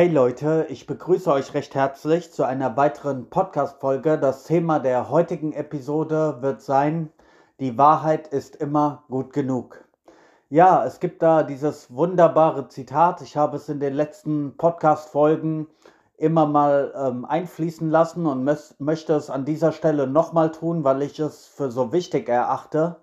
Hey 0.00 0.08
Leute, 0.08 0.64
ich 0.70 0.86
begrüße 0.86 1.30
euch 1.30 1.52
recht 1.52 1.74
herzlich 1.74 2.32
zu 2.32 2.44
einer 2.44 2.74
weiteren 2.78 3.28
Podcast-Folge. 3.28 4.16
Das 4.16 4.44
Thema 4.44 4.78
der 4.78 5.10
heutigen 5.10 5.52
Episode 5.52 6.38
wird 6.40 6.62
sein, 6.62 7.12
die 7.58 7.76
Wahrheit 7.76 8.28
ist 8.28 8.56
immer 8.56 9.04
gut 9.10 9.34
genug. 9.34 9.84
Ja, 10.48 10.86
es 10.86 11.00
gibt 11.00 11.20
da 11.20 11.42
dieses 11.42 11.94
wunderbare 11.94 12.68
Zitat. 12.68 13.20
Ich 13.20 13.36
habe 13.36 13.58
es 13.58 13.68
in 13.68 13.78
den 13.78 13.92
letzten 13.92 14.56
Podcast-Folgen 14.56 15.66
immer 16.16 16.46
mal 16.46 16.94
ähm, 16.96 17.26
einfließen 17.26 17.90
lassen 17.90 18.24
und 18.24 18.48
möchte 18.78 19.12
es 19.12 19.28
an 19.28 19.44
dieser 19.44 19.72
Stelle 19.72 20.06
nochmal 20.06 20.50
tun, 20.50 20.82
weil 20.82 21.02
ich 21.02 21.20
es 21.20 21.46
für 21.46 21.70
so 21.70 21.92
wichtig 21.92 22.26
erachte. 22.26 22.96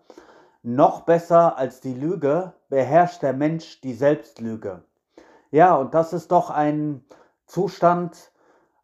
Noch 0.63 1.02
besser 1.02 1.59
als 1.59 1.79
die 1.79 1.93
Lüge 1.93 2.54
beherrscht 2.70 3.21
der 3.21 3.34
Mensch 3.34 3.82
die 3.82 3.93
Selbstlüge. 3.93 4.82
Ja, 5.51 5.75
und 5.75 5.93
das 5.93 6.13
ist 6.13 6.31
doch 6.31 6.49
ein 6.49 7.03
Zustand, 7.45 8.31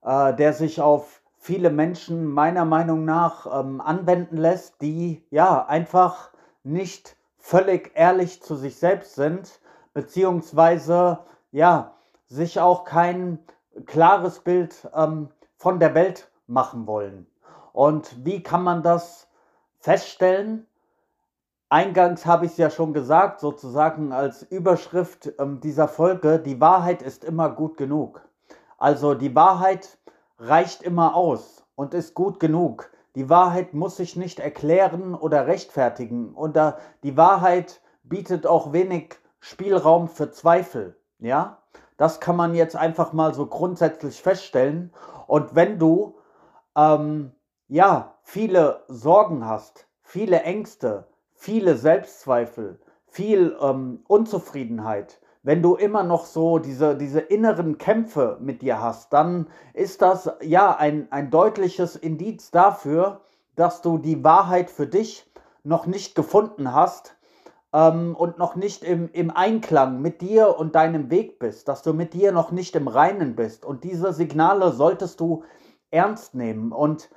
äh, 0.03 0.33
der 0.33 0.53
sich 0.53 0.81
auf 0.81 1.21
viele 1.37 1.69
Menschen 1.69 2.25
meiner 2.25 2.63
Meinung 2.63 3.03
nach 3.03 3.59
ähm, 3.59 3.81
anwenden 3.81 4.37
lässt, 4.37 4.81
die 4.81 5.25
ja 5.29 5.65
einfach 5.65 6.31
nicht 6.63 7.17
völlig 7.37 7.91
ehrlich 7.95 8.41
zu 8.41 8.55
sich 8.55 8.77
selbst 8.77 9.15
sind, 9.15 9.59
beziehungsweise 9.93 11.19
ja, 11.51 11.93
sich 12.27 12.61
auch 12.61 12.85
kein 12.85 13.39
klares 13.85 14.39
Bild 14.39 14.89
ähm, 14.95 15.29
von 15.57 15.79
der 15.79 15.93
Welt 15.95 16.31
machen 16.47 16.87
wollen. 16.87 17.27
Und 17.73 18.25
wie 18.25 18.41
kann 18.41 18.63
man 18.63 18.83
das 18.83 19.27
feststellen? 19.79 20.65
Eingangs 21.73 22.27
habe 22.27 22.45
ich 22.45 22.51
es 22.51 22.57
ja 22.59 22.69
schon 22.69 22.93
gesagt, 22.93 23.39
sozusagen 23.39 24.11
als 24.11 24.43
Überschrift 24.43 25.33
ähm, 25.39 25.59
dieser 25.59 25.87
Folge, 25.87 26.37
die 26.37 26.61
Wahrheit 26.61 27.01
ist 27.01 27.23
immer 27.23 27.49
gut 27.49 27.77
genug. 27.77 28.21
Also 28.77 29.15
die 29.15 29.33
Wahrheit 29.33 29.97
reicht 30.37 30.83
immer 30.83 31.15
aus 31.15 31.65
und 31.73 31.95
ist 31.95 32.13
gut 32.13 32.39
genug. 32.39 32.91
Die 33.15 33.27
Wahrheit 33.27 33.73
muss 33.73 33.97
sich 33.97 34.15
nicht 34.15 34.39
erklären 34.39 35.15
oder 35.15 35.47
rechtfertigen. 35.47 36.35
Und 36.35 36.59
die 37.01 37.17
Wahrheit 37.17 37.81
bietet 38.03 38.45
auch 38.45 38.71
wenig 38.71 39.15
Spielraum 39.39 40.09
für 40.09 40.29
Zweifel. 40.29 40.95
Ja, 41.17 41.63
das 41.97 42.19
kann 42.19 42.35
man 42.35 42.53
jetzt 42.53 42.75
einfach 42.75 43.13
mal 43.13 43.33
so 43.33 43.47
grundsätzlich 43.47 44.21
feststellen. 44.21 44.93
Und 45.25 45.55
wenn 45.55 45.79
du 45.79 46.19
ähm, 46.77 47.31
ja 47.67 48.13
viele 48.21 48.83
Sorgen 48.89 49.47
hast, 49.47 49.87
viele 50.03 50.43
Ängste, 50.43 51.07
viele 51.43 51.75
Selbstzweifel, 51.75 52.79
viel 53.05 53.57
ähm, 53.61 53.99
Unzufriedenheit, 54.07 55.19
wenn 55.41 55.61
du 55.61 55.75
immer 55.75 56.03
noch 56.03 56.25
so 56.25 56.57
diese, 56.57 56.95
diese 56.95 57.19
inneren 57.19 57.77
Kämpfe 57.77 58.37
mit 58.39 58.61
dir 58.61 58.81
hast, 58.81 59.11
dann 59.11 59.47
ist 59.73 60.01
das 60.01 60.31
ja 60.41 60.73
ein, 60.73 61.11
ein 61.11 61.31
deutliches 61.31 61.97
Indiz 61.97 62.49
dafür, 62.49 63.19
dass 63.57 63.81
du 63.81 63.97
die 63.97 64.23
Wahrheit 64.23 64.69
für 64.69 64.87
dich 64.87 65.29
noch 65.63 65.85
nicht 65.85 66.15
gefunden 66.15 66.73
hast 66.73 67.17
ähm, 67.73 68.15
und 68.15 68.37
noch 68.37 68.55
nicht 68.55 68.85
im, 68.85 69.09
im 69.11 69.29
Einklang 69.29 70.01
mit 70.01 70.21
dir 70.21 70.57
und 70.57 70.75
deinem 70.75 71.11
Weg 71.11 71.39
bist, 71.39 71.67
dass 71.67 71.81
du 71.83 71.91
mit 71.91 72.13
dir 72.13 72.31
noch 72.31 72.51
nicht 72.51 72.73
im 72.77 72.87
Reinen 72.87 73.35
bist. 73.35 73.65
Und 73.65 73.83
diese 73.83 74.13
Signale 74.13 74.71
solltest 74.71 75.19
du 75.19 75.43
ernst 75.91 76.35
nehmen. 76.35 76.71
Und 76.71 77.09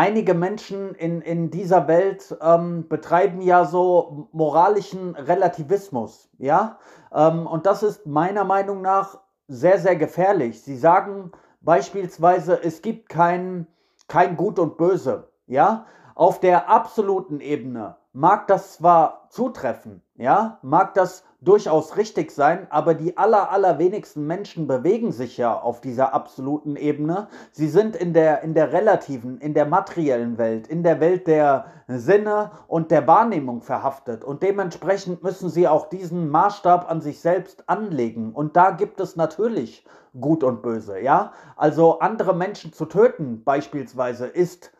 einige 0.00 0.32
Menschen 0.32 0.94
in, 0.94 1.20
in 1.20 1.50
dieser 1.50 1.86
Welt 1.86 2.34
ähm, 2.40 2.88
betreiben 2.88 3.42
ja 3.42 3.66
so 3.66 4.28
moralischen 4.32 5.14
Relativismus, 5.14 6.30
ja, 6.38 6.78
ähm, 7.14 7.46
und 7.46 7.66
das 7.66 7.82
ist 7.82 8.06
meiner 8.06 8.44
Meinung 8.44 8.80
nach 8.80 9.18
sehr, 9.46 9.78
sehr 9.78 9.96
gefährlich. 9.96 10.62
Sie 10.62 10.78
sagen 10.78 11.32
beispielsweise, 11.60 12.62
es 12.62 12.80
gibt 12.80 13.10
kein, 13.10 13.66
kein 14.08 14.38
Gut 14.38 14.58
und 14.58 14.78
Böse, 14.78 15.28
ja, 15.46 15.84
auf 16.14 16.40
der 16.40 16.70
absoluten 16.70 17.40
Ebene 17.40 17.96
mag 18.12 18.48
das 18.48 18.74
zwar 18.74 19.28
zutreffen, 19.30 20.02
ja, 20.16 20.58
mag 20.62 20.94
das 20.94 21.24
durchaus 21.40 21.96
richtig 21.96 22.32
sein, 22.32 22.66
aber 22.70 22.94
die 22.94 23.16
aller, 23.16 23.50
allerwenigsten 23.50 24.26
Menschen 24.26 24.66
bewegen 24.66 25.12
sich 25.12 25.36
ja 25.36 25.58
auf 25.58 25.80
dieser 25.80 26.12
absoluten 26.12 26.76
Ebene. 26.76 27.28
Sie 27.52 27.68
sind 27.68 27.96
in 27.96 28.12
der, 28.12 28.42
in 28.42 28.54
der 28.54 28.72
relativen, 28.72 29.38
in 29.38 29.54
der 29.54 29.66
materiellen 29.66 30.36
Welt, 30.38 30.66
in 30.66 30.82
der 30.82 31.00
Welt 31.00 31.26
der 31.26 31.66
Sinne 31.86 32.50
und 32.66 32.90
der 32.90 33.06
Wahrnehmung 33.06 33.62
verhaftet. 33.62 34.24
Und 34.24 34.42
dementsprechend 34.42 35.22
müssen 35.22 35.48
sie 35.48 35.68
auch 35.68 35.88
diesen 35.88 36.28
Maßstab 36.28 36.90
an 36.90 37.00
sich 37.00 37.20
selbst 37.20 37.68
anlegen. 37.68 38.32
Und 38.32 38.56
da 38.56 38.72
gibt 38.72 39.00
es 39.00 39.16
natürlich 39.16 39.86
Gut 40.18 40.42
und 40.42 40.60
Böse, 40.62 40.98
ja. 41.00 41.32
Also 41.56 42.00
andere 42.00 42.34
Menschen 42.34 42.72
zu 42.72 42.86
töten 42.86 43.44
beispielsweise 43.44 44.26
ist 44.26 44.72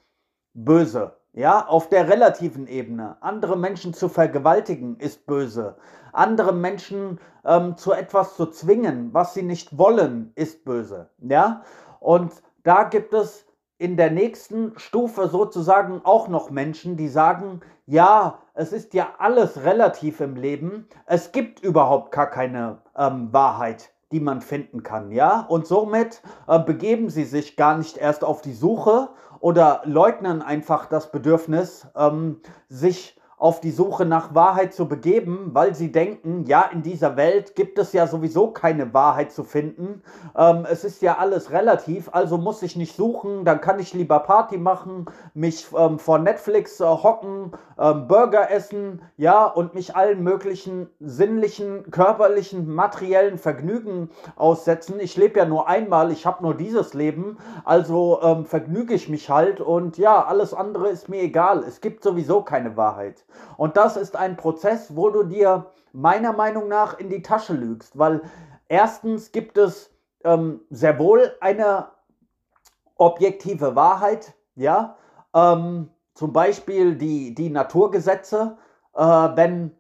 böse. 0.55 1.20
Ja, 1.33 1.67
auf 1.67 1.89
der 1.89 2.09
relativen 2.09 2.67
Ebene. 2.67 3.17
Andere 3.21 3.57
Menschen 3.57 3.95
zu 3.95 4.09
vergewaltigen 4.09 4.97
ist 4.99 5.27
böse. 5.27 5.77
Andere 6.13 6.53
Menschen 6.53 7.21
ähm, 7.45 7.77
zu 7.77 7.93
etwas 7.93 8.35
zu 8.35 8.47
zwingen, 8.47 9.15
was 9.15 9.35
sie 9.35 9.43
nicht 9.43 9.79
wollen, 9.79 10.33
ist 10.35 10.65
böse. 10.65 11.09
Ja, 11.19 11.63
und 12.01 12.33
da 12.65 12.83
gibt 12.83 13.15
es 13.15 13.47
in 13.79 13.97
der 13.97 14.11
nächsten 14.11 14.77
Stufe 14.77 15.29
sozusagen 15.29 16.01
auch 16.05 16.27
noch 16.27 16.51
Menschen, 16.51 16.97
die 16.97 17.09
sagen, 17.09 17.61
ja, 17.87 18.41
es 18.55 18.73
ist 18.73 18.93
ja 18.93 19.11
alles 19.19 19.63
relativ 19.65 20.21
im 20.21 20.35
Leben. 20.35 20.89
Es 21.07 21.31
gibt 21.31 21.61
überhaupt 21.61 22.11
gar 22.11 22.29
keine 22.29 22.79
ähm, 22.97 23.33
Wahrheit 23.33 23.93
die 24.13 24.21
man 24.21 24.41
finden 24.41 24.83
kann, 24.83 25.13
ja? 25.13 25.47
Und 25.49 25.67
somit 25.67 26.21
äh, 26.49 26.59
begeben 26.59 27.11
sie 27.11 27.25
sich 27.25 27.57
gar 27.57 27.79
nicht 27.79 27.97
erst 27.97 28.25
auf 28.25 28.43
die 28.43 28.53
Suche 28.53 29.11
oder 29.41 29.83
leugnen 29.85 30.43
einfach 30.43 30.87
das 30.87 31.11
Bedürfnis, 31.11 31.87
ähm, 31.97 32.41
sich 32.69 33.20
auf 33.41 33.61
die 33.61 33.71
Suche 33.71 34.05
nach 34.05 34.35
Wahrheit 34.35 34.75
zu 34.75 34.87
begeben, 34.87 35.51
weil 35.55 35.75
sie 35.75 35.91
denken, 35.91 36.45
ja, 36.45 36.69
in 36.73 36.83
dieser 36.83 37.17
Welt 37.17 37.57
gibt 37.57 37.79
es 37.79 37.95
ja 37.95 38.07
sowieso 38.07 38.51
keine 38.51 38.93
Wahrheit 38.93 39.33
zu 39.33 39.45
finden. 39.45 40.03
Ähm, 40.37 40.67
es 40.71 40.85
ist 40.85 41.01
ja 41.01 41.17
alles 41.17 41.51
relativ, 41.51 42.11
also 42.13 42.37
muss 42.37 42.63
ich 42.63 42.77
nicht 42.77 42.95
suchen, 42.95 43.47
dann 43.47 43.63
kann 43.63 43.79
ich 43.79 43.95
lieber 43.95 44.19
Party 44.19 44.59
machen, 44.59 45.07
mich 45.33 45.69
ähm, 45.75 45.99
vor 45.99 46.19
Netflix 46.19 46.81
äh, 46.81 46.85
hocken, 46.85 47.53
ähm, 47.79 48.07
Burger 48.09 48.51
essen, 48.51 49.01
ja, 49.17 49.47
und 49.47 49.75
mich 49.75 49.97
allen 49.97 50.23
möglichen 50.23 50.91
sinnlichen, 51.01 51.91
körperlichen, 51.91 52.69
materiellen 52.69 53.39
Vergnügen 53.39 54.11
aussetzen. 54.37 55.01
Ich 55.01 55.17
lebe 55.17 55.39
ja 55.39 55.47
nur 55.47 55.67
einmal, 55.67 56.13
ich 56.13 56.27
habe 56.27 56.43
nur 56.43 56.55
dieses 56.55 56.93
Leben, 56.93 57.39
also 57.65 58.21
ähm, 58.23 58.45
vergnüge 58.45 58.93
ich 58.93 59.09
mich 59.09 59.31
halt 59.31 59.63
und 59.63 59.97
ja, 59.97 60.23
alles 60.27 60.53
andere 60.53 60.91
ist 60.91 61.09
mir 61.09 61.23
egal. 61.23 61.65
Es 61.67 61.81
gibt 61.81 62.03
sowieso 62.03 62.43
keine 62.43 62.77
Wahrheit. 62.77 63.25
Und 63.57 63.77
das 63.77 63.97
ist 63.97 64.17
ein 64.17 64.37
Prozess, 64.37 64.97
wo 64.97 65.11
du 65.11 65.23
dir 65.25 65.67
meiner 65.93 66.33
Meinung 66.33 66.69
nach 66.69 66.99
in 66.99 67.09
die 67.09 67.23
Tasche 67.23 67.53
lügst, 67.53 67.99
weil 67.99 68.23
erstens 68.69 69.33
gibt 69.33 69.59
es 69.59 69.91
ähm, 70.25 70.61
sehr 70.71 70.99
wohl 70.99 71.33
eine 71.41 71.89
objektive 72.97 73.75
Wahrheit, 73.75 74.35
ja, 74.55 74.97
ähm, 75.35 75.91
zum 76.15 76.33
Beispiel 76.33 76.97
die, 76.97 77.35
die 77.35 77.51
Naturgesetze, 77.51 78.59
äh, 78.95 79.03
wenn 79.03 79.75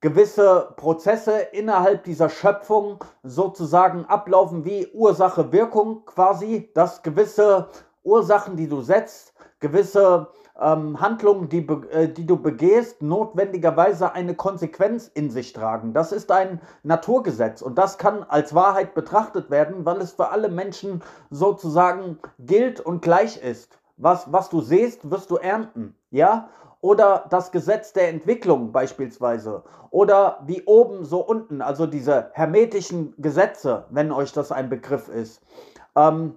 gewisse 0.00 0.74
Prozesse 0.76 1.40
innerhalb 1.40 2.04
dieser 2.04 2.28
Schöpfung 2.28 3.02
sozusagen 3.22 4.04
ablaufen 4.04 4.64
wie 4.64 4.86
Ursache-Wirkung 4.92 6.04
quasi, 6.04 6.70
dass 6.74 7.02
gewisse 7.02 7.68
Ursachen, 8.04 8.56
die 8.56 8.68
du 8.68 8.80
setzt, 8.80 9.34
gewisse 9.58 10.28
ähm, 10.60 11.00
Handlungen, 11.00 11.48
die, 11.48 11.66
äh, 11.90 12.08
die 12.08 12.26
du 12.26 12.36
begehst, 12.36 13.02
notwendigerweise 13.02 14.12
eine 14.12 14.34
Konsequenz 14.34 15.10
in 15.12 15.30
sich 15.30 15.52
tragen. 15.52 15.92
Das 15.92 16.12
ist 16.12 16.30
ein 16.32 16.60
Naturgesetz 16.82 17.62
und 17.62 17.78
das 17.78 17.98
kann 17.98 18.24
als 18.24 18.54
Wahrheit 18.54 18.94
betrachtet 18.94 19.50
werden, 19.50 19.84
weil 19.84 19.98
es 19.98 20.12
für 20.12 20.30
alle 20.30 20.48
Menschen 20.48 21.02
sozusagen 21.30 22.18
gilt 22.38 22.80
und 22.80 23.02
gleich 23.02 23.42
ist. 23.42 23.78
Was, 23.96 24.32
was 24.32 24.48
du 24.48 24.60
siehst, 24.60 25.10
wirst 25.10 25.30
du 25.30 25.36
ernten. 25.36 25.94
Ja? 26.10 26.48
Oder 26.80 27.26
das 27.30 27.50
Gesetz 27.50 27.92
der 27.92 28.08
Entwicklung 28.08 28.70
beispielsweise. 28.70 29.64
Oder 29.90 30.40
wie 30.46 30.62
oben, 30.64 31.04
so 31.04 31.20
unten. 31.20 31.60
Also 31.62 31.86
diese 31.86 32.30
hermetischen 32.32 33.14
Gesetze, 33.18 33.86
wenn 33.90 34.12
euch 34.12 34.32
das 34.32 34.52
ein 34.52 34.68
Begriff 34.68 35.08
ist. 35.08 35.42
Ähm, 35.96 36.36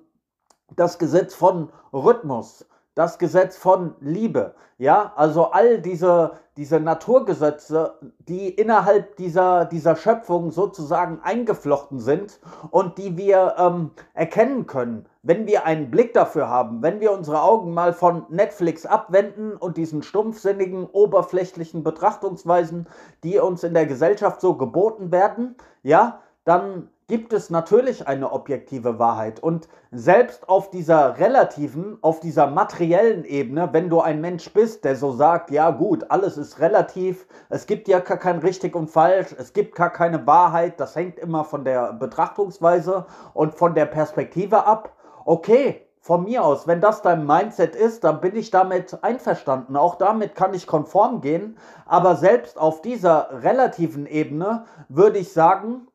das 0.75 0.97
Gesetz 0.97 1.35
von 1.35 1.69
Rhythmus 1.93 2.65
das 3.01 3.17
Gesetz 3.17 3.57
von 3.57 3.95
Liebe. 3.99 4.53
Ja, 4.77 5.13
also 5.15 5.45
all 5.45 5.81
diese, 5.81 6.33
diese 6.55 6.79
Naturgesetze, 6.79 7.95
die 8.19 8.49
innerhalb 8.49 9.15
dieser, 9.15 9.65
dieser 9.65 9.95
Schöpfung 9.95 10.51
sozusagen 10.51 11.19
eingeflochten 11.23 11.99
sind 11.99 12.39
und 12.69 12.99
die 12.99 13.17
wir 13.17 13.55
ähm, 13.57 13.89
erkennen 14.13 14.67
können, 14.67 15.07
wenn 15.23 15.47
wir 15.47 15.65
einen 15.65 15.89
Blick 15.89 16.13
dafür 16.13 16.47
haben, 16.47 16.83
wenn 16.83 16.99
wir 16.99 17.11
unsere 17.11 17.41
Augen 17.41 17.73
mal 17.73 17.91
von 17.91 18.27
Netflix 18.29 18.85
abwenden 18.85 19.55
und 19.55 19.77
diesen 19.77 20.03
stumpfsinnigen, 20.03 20.85
oberflächlichen 20.85 21.83
Betrachtungsweisen, 21.83 22.87
die 23.23 23.39
uns 23.39 23.63
in 23.63 23.73
der 23.73 23.87
Gesellschaft 23.87 24.41
so 24.41 24.53
geboten 24.53 25.11
werden, 25.11 25.55
ja, 25.81 26.19
dann 26.43 26.89
gibt 27.07 27.33
es 27.33 27.49
natürlich 27.49 28.07
eine 28.07 28.31
objektive 28.31 28.97
Wahrheit. 28.97 29.43
Und 29.43 29.67
selbst 29.91 30.47
auf 30.47 30.69
dieser 30.69 31.19
relativen, 31.19 31.97
auf 32.01 32.21
dieser 32.21 32.47
materiellen 32.47 33.25
Ebene, 33.25 33.67
wenn 33.73 33.89
du 33.89 33.99
ein 33.99 34.21
Mensch 34.21 34.51
bist, 34.53 34.85
der 34.85 34.95
so 34.95 35.11
sagt, 35.11 35.51
ja 35.51 35.71
gut, 35.71 36.05
alles 36.09 36.37
ist 36.37 36.61
relativ, 36.61 37.27
es 37.49 37.67
gibt 37.67 37.89
ja 37.89 37.99
gar 37.99 38.17
kein 38.17 38.39
richtig 38.39 38.75
und 38.75 38.89
falsch, 38.89 39.35
es 39.37 39.51
gibt 39.51 39.75
gar 39.75 39.89
keine 39.89 40.25
Wahrheit, 40.25 40.79
das 40.79 40.95
hängt 40.95 41.19
immer 41.19 41.43
von 41.43 41.65
der 41.65 41.91
Betrachtungsweise 41.91 43.05
und 43.33 43.55
von 43.55 43.75
der 43.75 43.87
Perspektive 43.87 44.65
ab. 44.65 44.95
Okay, 45.25 45.85
von 45.99 46.23
mir 46.23 46.43
aus, 46.43 46.65
wenn 46.65 46.81
das 46.81 47.03
dein 47.03 47.27
Mindset 47.27 47.75
ist, 47.75 48.03
dann 48.03 48.21
bin 48.21 48.35
ich 48.35 48.49
damit 48.49 49.03
einverstanden. 49.03 49.75
Auch 49.75 49.95
damit 49.95 50.33
kann 50.33 50.53
ich 50.53 50.65
konform 50.65 51.21
gehen. 51.21 51.57
Aber 51.85 52.15
selbst 52.15 52.57
auf 52.57 52.81
dieser 52.81 53.43
relativen 53.43 54.07
Ebene 54.07 54.63
würde 54.89 55.19
ich 55.19 55.31
sagen, 55.31 55.87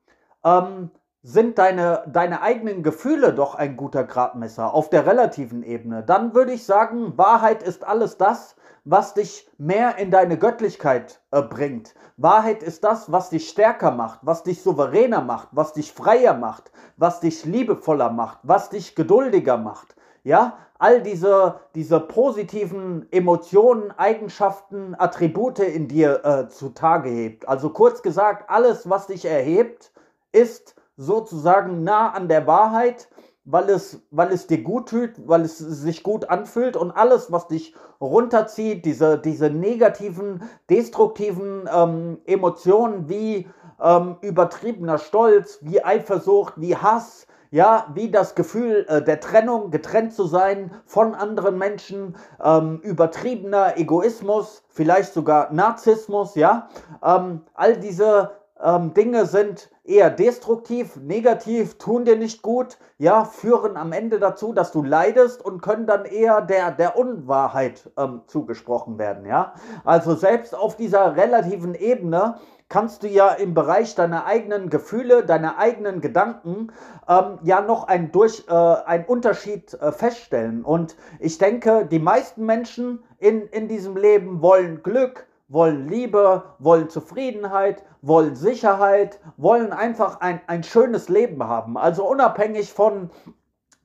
ähm, 0.47 0.91
sind 1.23 1.59
deine, 1.59 2.05
deine 2.07 2.41
eigenen 2.41 2.85
Gefühle 2.85 3.35
doch 3.35 3.57
ein 3.57 3.77
guter 3.77 4.05
Gradmesser 4.05 4.73
auf 4.73 4.91
der 4.91 5.07
relativen 5.07 5.65
Ebene. 5.65 6.05
Dann 6.05 6.35
würde 6.35 6.53
ich 6.53 6.65
sagen, 6.65 7.19
Wahrheit 7.19 7.65
ist 7.65 7.85
alles 7.85 8.17
das, 8.17 8.55
was 8.85 9.15
dich 9.15 9.51
mehr 9.59 9.99
in 9.99 10.13
deine 10.13 10.39
Göttlichkeit 10.39 11.21
äh, 11.33 11.43
bringt. 11.43 11.95
Wahrheit 12.17 12.63
ist 12.63 12.85
das, 12.85 13.11
was 13.11 13.31
dich 13.31 13.49
stärker 13.49 13.91
macht, 13.91 14.21
was 14.23 14.45
dich 14.45 14.63
souveräner 14.63 15.21
macht, 15.21 15.49
was 15.51 15.73
dich 15.73 15.93
freier 15.93 16.35
macht, 16.35 16.71
was 16.97 17.19
dich 17.19 17.45
liebevoller 17.45 18.11
macht, 18.11 18.39
was 18.45 18.71
dich 18.71 18.95
geduldiger 18.95 19.59
macht. 19.59 19.97
Ja, 20.23 20.59
all 20.79 21.03
diese, 21.03 21.57
diese 21.75 21.99
positiven 21.99 23.11
Emotionen, 23.11 23.91
Eigenschaften, 23.91 24.95
Attribute 24.97 25.59
in 25.59 25.89
dir 25.89 26.25
äh, 26.25 26.49
zutage 26.49 27.09
hebt. 27.09 27.49
Also 27.49 27.71
kurz 27.71 28.03
gesagt, 28.03 28.49
alles, 28.49 28.89
was 28.89 29.09
dich 29.09 29.25
erhebt, 29.25 29.91
ist 30.33 30.75
sozusagen 30.97 31.85
nah 31.85 32.11
an 32.11 32.29
der 32.29 32.47
Wahrheit, 32.47 33.09
weil 33.45 33.71
es, 33.71 34.03
weil 34.11 34.33
es 34.33 34.47
dir 34.47 34.63
gut 34.63 34.89
tut, 34.89 35.13
weil 35.27 35.43
es 35.43 35.59
sich 35.59 36.03
gut 36.03 36.29
anfühlt 36.29 36.77
und 36.77 36.91
alles, 36.91 37.31
was 37.31 37.47
dich 37.47 37.75
runterzieht, 38.01 38.85
diese, 38.85 39.19
diese 39.19 39.51
negativen, 39.51 40.43
destruktiven 40.69 41.69
ähm, 41.73 42.19
Emotionen 42.27 43.09
wie 43.09 43.49
ähm, 43.81 44.17
übertriebener 44.21 44.99
Stolz, 44.99 45.59
wie 45.63 45.83
Eifersucht, 45.85 46.55
wie 46.57 46.77
Hass, 46.77 47.27
ja, 47.53 47.87
wie 47.95 48.11
das 48.11 48.35
Gefühl 48.35 48.85
äh, 48.89 49.03
der 49.03 49.21
Trennung, 49.21 49.71
getrennt 49.71 50.13
zu 50.13 50.27
sein 50.27 50.73
von 50.85 51.15
anderen 51.15 51.57
Menschen, 51.57 52.17
ähm, 52.43 52.81
übertriebener 52.83 53.79
Egoismus, 53.79 54.65
vielleicht 54.69 55.13
sogar 55.13 55.53
Narzissmus, 55.53 56.35
ja, 56.35 56.69
ähm, 57.03 57.43
all 57.55 57.77
diese 57.77 58.33
ähm, 58.63 58.95
Dinge 58.95 59.27
sind 59.27 59.71
eher 59.85 60.11
destruktiv, 60.11 60.97
negativ, 60.97 61.79
tun 61.79 62.05
dir 62.05 62.17
nicht 62.17 62.43
gut, 62.43 62.79
ja, 62.99 63.25
führen 63.25 63.77
am 63.77 63.93
Ende 63.93 64.19
dazu, 64.19 64.53
dass 64.53 64.73
du 64.73 64.83
leidest 64.83 65.45
und 65.45 65.63
können 65.63 65.87
dann 65.87 66.05
eher 66.05 66.41
der, 66.41 66.71
der 66.71 66.97
Unwahrheit 66.99 67.91
ähm, 67.97 68.23
zugesprochen 68.27 68.99
werden, 68.99 69.27
ja. 69.27 69.55
Also 69.85 70.15
selbst 70.15 70.55
auf 70.55 70.77
dieser 70.77 71.17
relativen 71.17 71.75
Ebene 71.75 72.37
kannst 72.69 73.03
du 73.03 73.09
ja 73.09 73.29
im 73.29 73.55
Bereich 73.55 73.95
deiner 73.95 74.27
eigenen 74.27 74.71
Gefühle, 74.71 75.25
deiner 75.25 75.59
eigenen 75.59 76.01
Gedanken 76.01 76.73
ähm, 77.09 77.39
ja 77.43 77.61
noch 77.61 77.87
einen, 77.87 78.11
durch, 78.11 78.45
äh, 78.49 78.53
einen 78.53 79.05
Unterschied 79.05 79.75
äh, 79.75 79.93
feststellen. 79.93 80.65
Und 80.65 80.97
ich 81.21 81.39
denke, 81.39 81.87
die 81.87 82.01
meisten 82.01 82.45
Menschen 82.45 83.05
in, 83.19 83.43
in 83.43 83.69
diesem 83.69 83.97
Leben 83.97 84.43
wollen 84.43 84.83
Glück, 84.83 85.27
wollen 85.49 85.89
Liebe, 85.89 86.43
wollen 86.59 86.89
Zufriedenheit, 86.89 87.85
wollen 88.03 88.35
Sicherheit, 88.35 89.21
wollen 89.37 89.73
einfach 89.73 90.21
ein, 90.21 90.41
ein 90.47 90.65
schönes 90.65 91.09
Leben 91.09 91.43
haben. 91.45 91.77
Also 91.77 92.09
unabhängig 92.09 92.73
von 92.73 93.11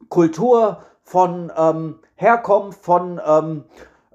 Kultur, 0.10 0.82
von 1.04 1.52
ähm, 1.56 2.00
Herkunft, 2.16 2.84
von 2.84 3.22
ähm, 3.26 3.66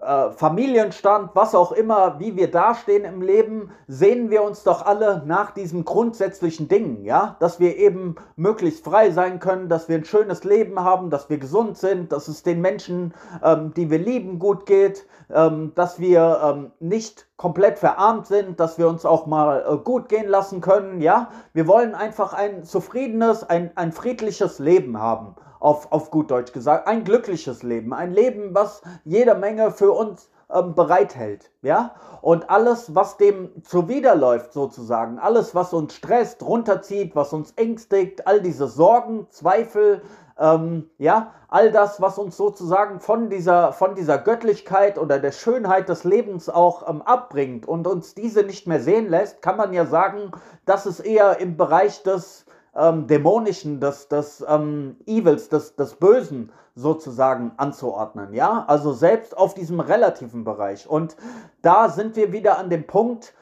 äh, 0.07 0.31
Familienstand, 0.31 1.31
was 1.35 1.55
auch 1.55 1.73
immer, 1.73 2.21
wie 2.21 2.37
wir 2.37 2.51
dastehen 2.51 3.05
im 3.05 3.23
Leben, 3.23 3.71
sehen 3.89 4.31
wir 4.31 4.43
uns 4.43 4.63
doch 4.63 4.87
alle 4.87 5.23
nach 5.27 5.51
diesen 5.51 5.85
grundsätzlichen 5.85 6.69
Dingen, 6.69 7.05
ja, 7.05 7.37
dass 7.41 7.59
wir 7.59 7.77
eben 7.77 8.15
möglichst 8.37 8.85
frei 8.85 9.11
sein 9.11 9.41
können, 9.41 9.69
dass 9.69 9.89
wir 9.89 9.97
ein 9.97 10.05
schönes 10.05 10.45
Leben 10.45 10.79
haben, 10.79 11.11
dass 11.11 11.29
wir 11.29 11.39
gesund 11.39 11.77
sind, 11.77 12.13
dass 12.13 12.29
es 12.29 12.43
den 12.45 12.61
Menschen, 12.61 13.15
ähm, 13.43 13.75
die 13.75 13.91
wir 13.91 13.99
lieben, 13.99 14.39
gut 14.39 14.65
geht, 14.67 15.05
ähm, 15.35 15.73
dass 15.75 15.99
wir 15.99 16.41
ähm, 16.45 16.71
nicht 16.79 17.27
komplett 17.37 17.79
verarmt 17.79 18.27
sind, 18.27 18.61
dass 18.61 18.79
wir 18.79 18.89
uns 18.89 19.05
auch 19.05 19.27
mal 19.27 19.65
äh, 19.69 19.77
gut 19.77 20.09
gehen 20.09 20.29
lassen 20.29 20.61
können, 20.61 21.01
ja. 21.01 21.31
Wir 21.53 21.67
wollen 21.67 21.95
einfach 21.97 22.33
ein 22.33 22.63
zufriedenes, 22.63 23.43
ein, 23.43 23.73
ein 23.75 23.91
friedliches 23.91 24.61
Leben 24.61 25.01
haben 25.01 25.35
auf, 25.67 25.91
auf 25.91 26.13
gut 26.13 26.31
Deutsch 26.31 26.53
gesagt, 26.53 26.87
ein 26.87 27.03
glückliches 27.03 27.65
Leben, 27.65 27.93
ein 27.93 28.13
Leben, 28.13 28.55
was 28.55 28.83
jede 29.05 29.35
Menge 29.35 29.73
für 29.73 29.91
uns 29.91 30.31
ähm, 30.49 30.77
bereithält, 30.77 31.51
ja? 31.61 31.97
Und 32.23 32.51
alles, 32.51 32.95
was 32.95 33.17
dem 33.17 33.51
zuwiderläuft 33.65 34.53
sozusagen, 34.53 35.19
alles, 35.19 35.57
was 35.57 35.73
uns 35.73 35.95
stresst, 35.95 36.45
runterzieht, 36.45 37.17
was 37.17 37.33
uns 37.33 37.53
ängstigt, 37.57 38.29
all 38.29 38.41
diese 38.41 38.69
Sorgen, 38.69 39.27
Zweifel, 39.31 40.03
ähm, 40.39 40.89
ja, 40.99 41.33
all 41.49 41.73
das, 41.73 42.01
was 42.01 42.17
uns 42.17 42.37
sozusagen 42.37 43.01
von 43.01 43.29
dieser, 43.29 43.73
von 43.73 43.97
dieser 43.97 44.19
Göttlichkeit 44.19 44.99
oder 44.99 45.19
der 45.19 45.33
Schönheit 45.33 45.89
des 45.89 46.05
Lebens 46.05 46.49
auch 46.49 46.89
ähm, 46.89 47.03
abbringt 47.03 47.67
und 47.67 47.89
uns 47.89 48.15
diese 48.15 48.45
nicht 48.45 48.69
mehr 48.69 48.81
sehen 48.81 49.11
lässt, 49.11 49.43
kann 49.43 49.57
man 49.57 49.73
ja 49.73 49.85
sagen, 49.85 50.31
dass 50.65 50.87
es 50.87 51.01
eher 51.01 51.41
im 51.41 51.57
Bereich 51.57 52.05
des 52.05 52.47
ähm, 52.77 53.07
Dämonischen, 53.07 53.81
des, 53.81 54.09
des 54.09 54.45
ähm, 54.49 54.97
Evils, 55.07 55.49
des, 55.49 55.77
des 55.77 55.95
Bösen 55.95 56.53
sozusagen 56.75 57.53
anzuordnen. 57.57 58.35
Ja, 58.35 58.65
also 58.69 58.93
selbst 58.93 59.37
auf 59.37 59.55
diesem 59.55 59.81
relativen 59.81 60.45
Bereich. 60.45 60.89
Und 60.89 61.17
da 61.63 61.89
sind 61.89 62.17
wir 62.17 62.33
wieder 62.33 62.59
an 62.59 62.71
dem 62.71 62.87
Punkt, 62.87 63.35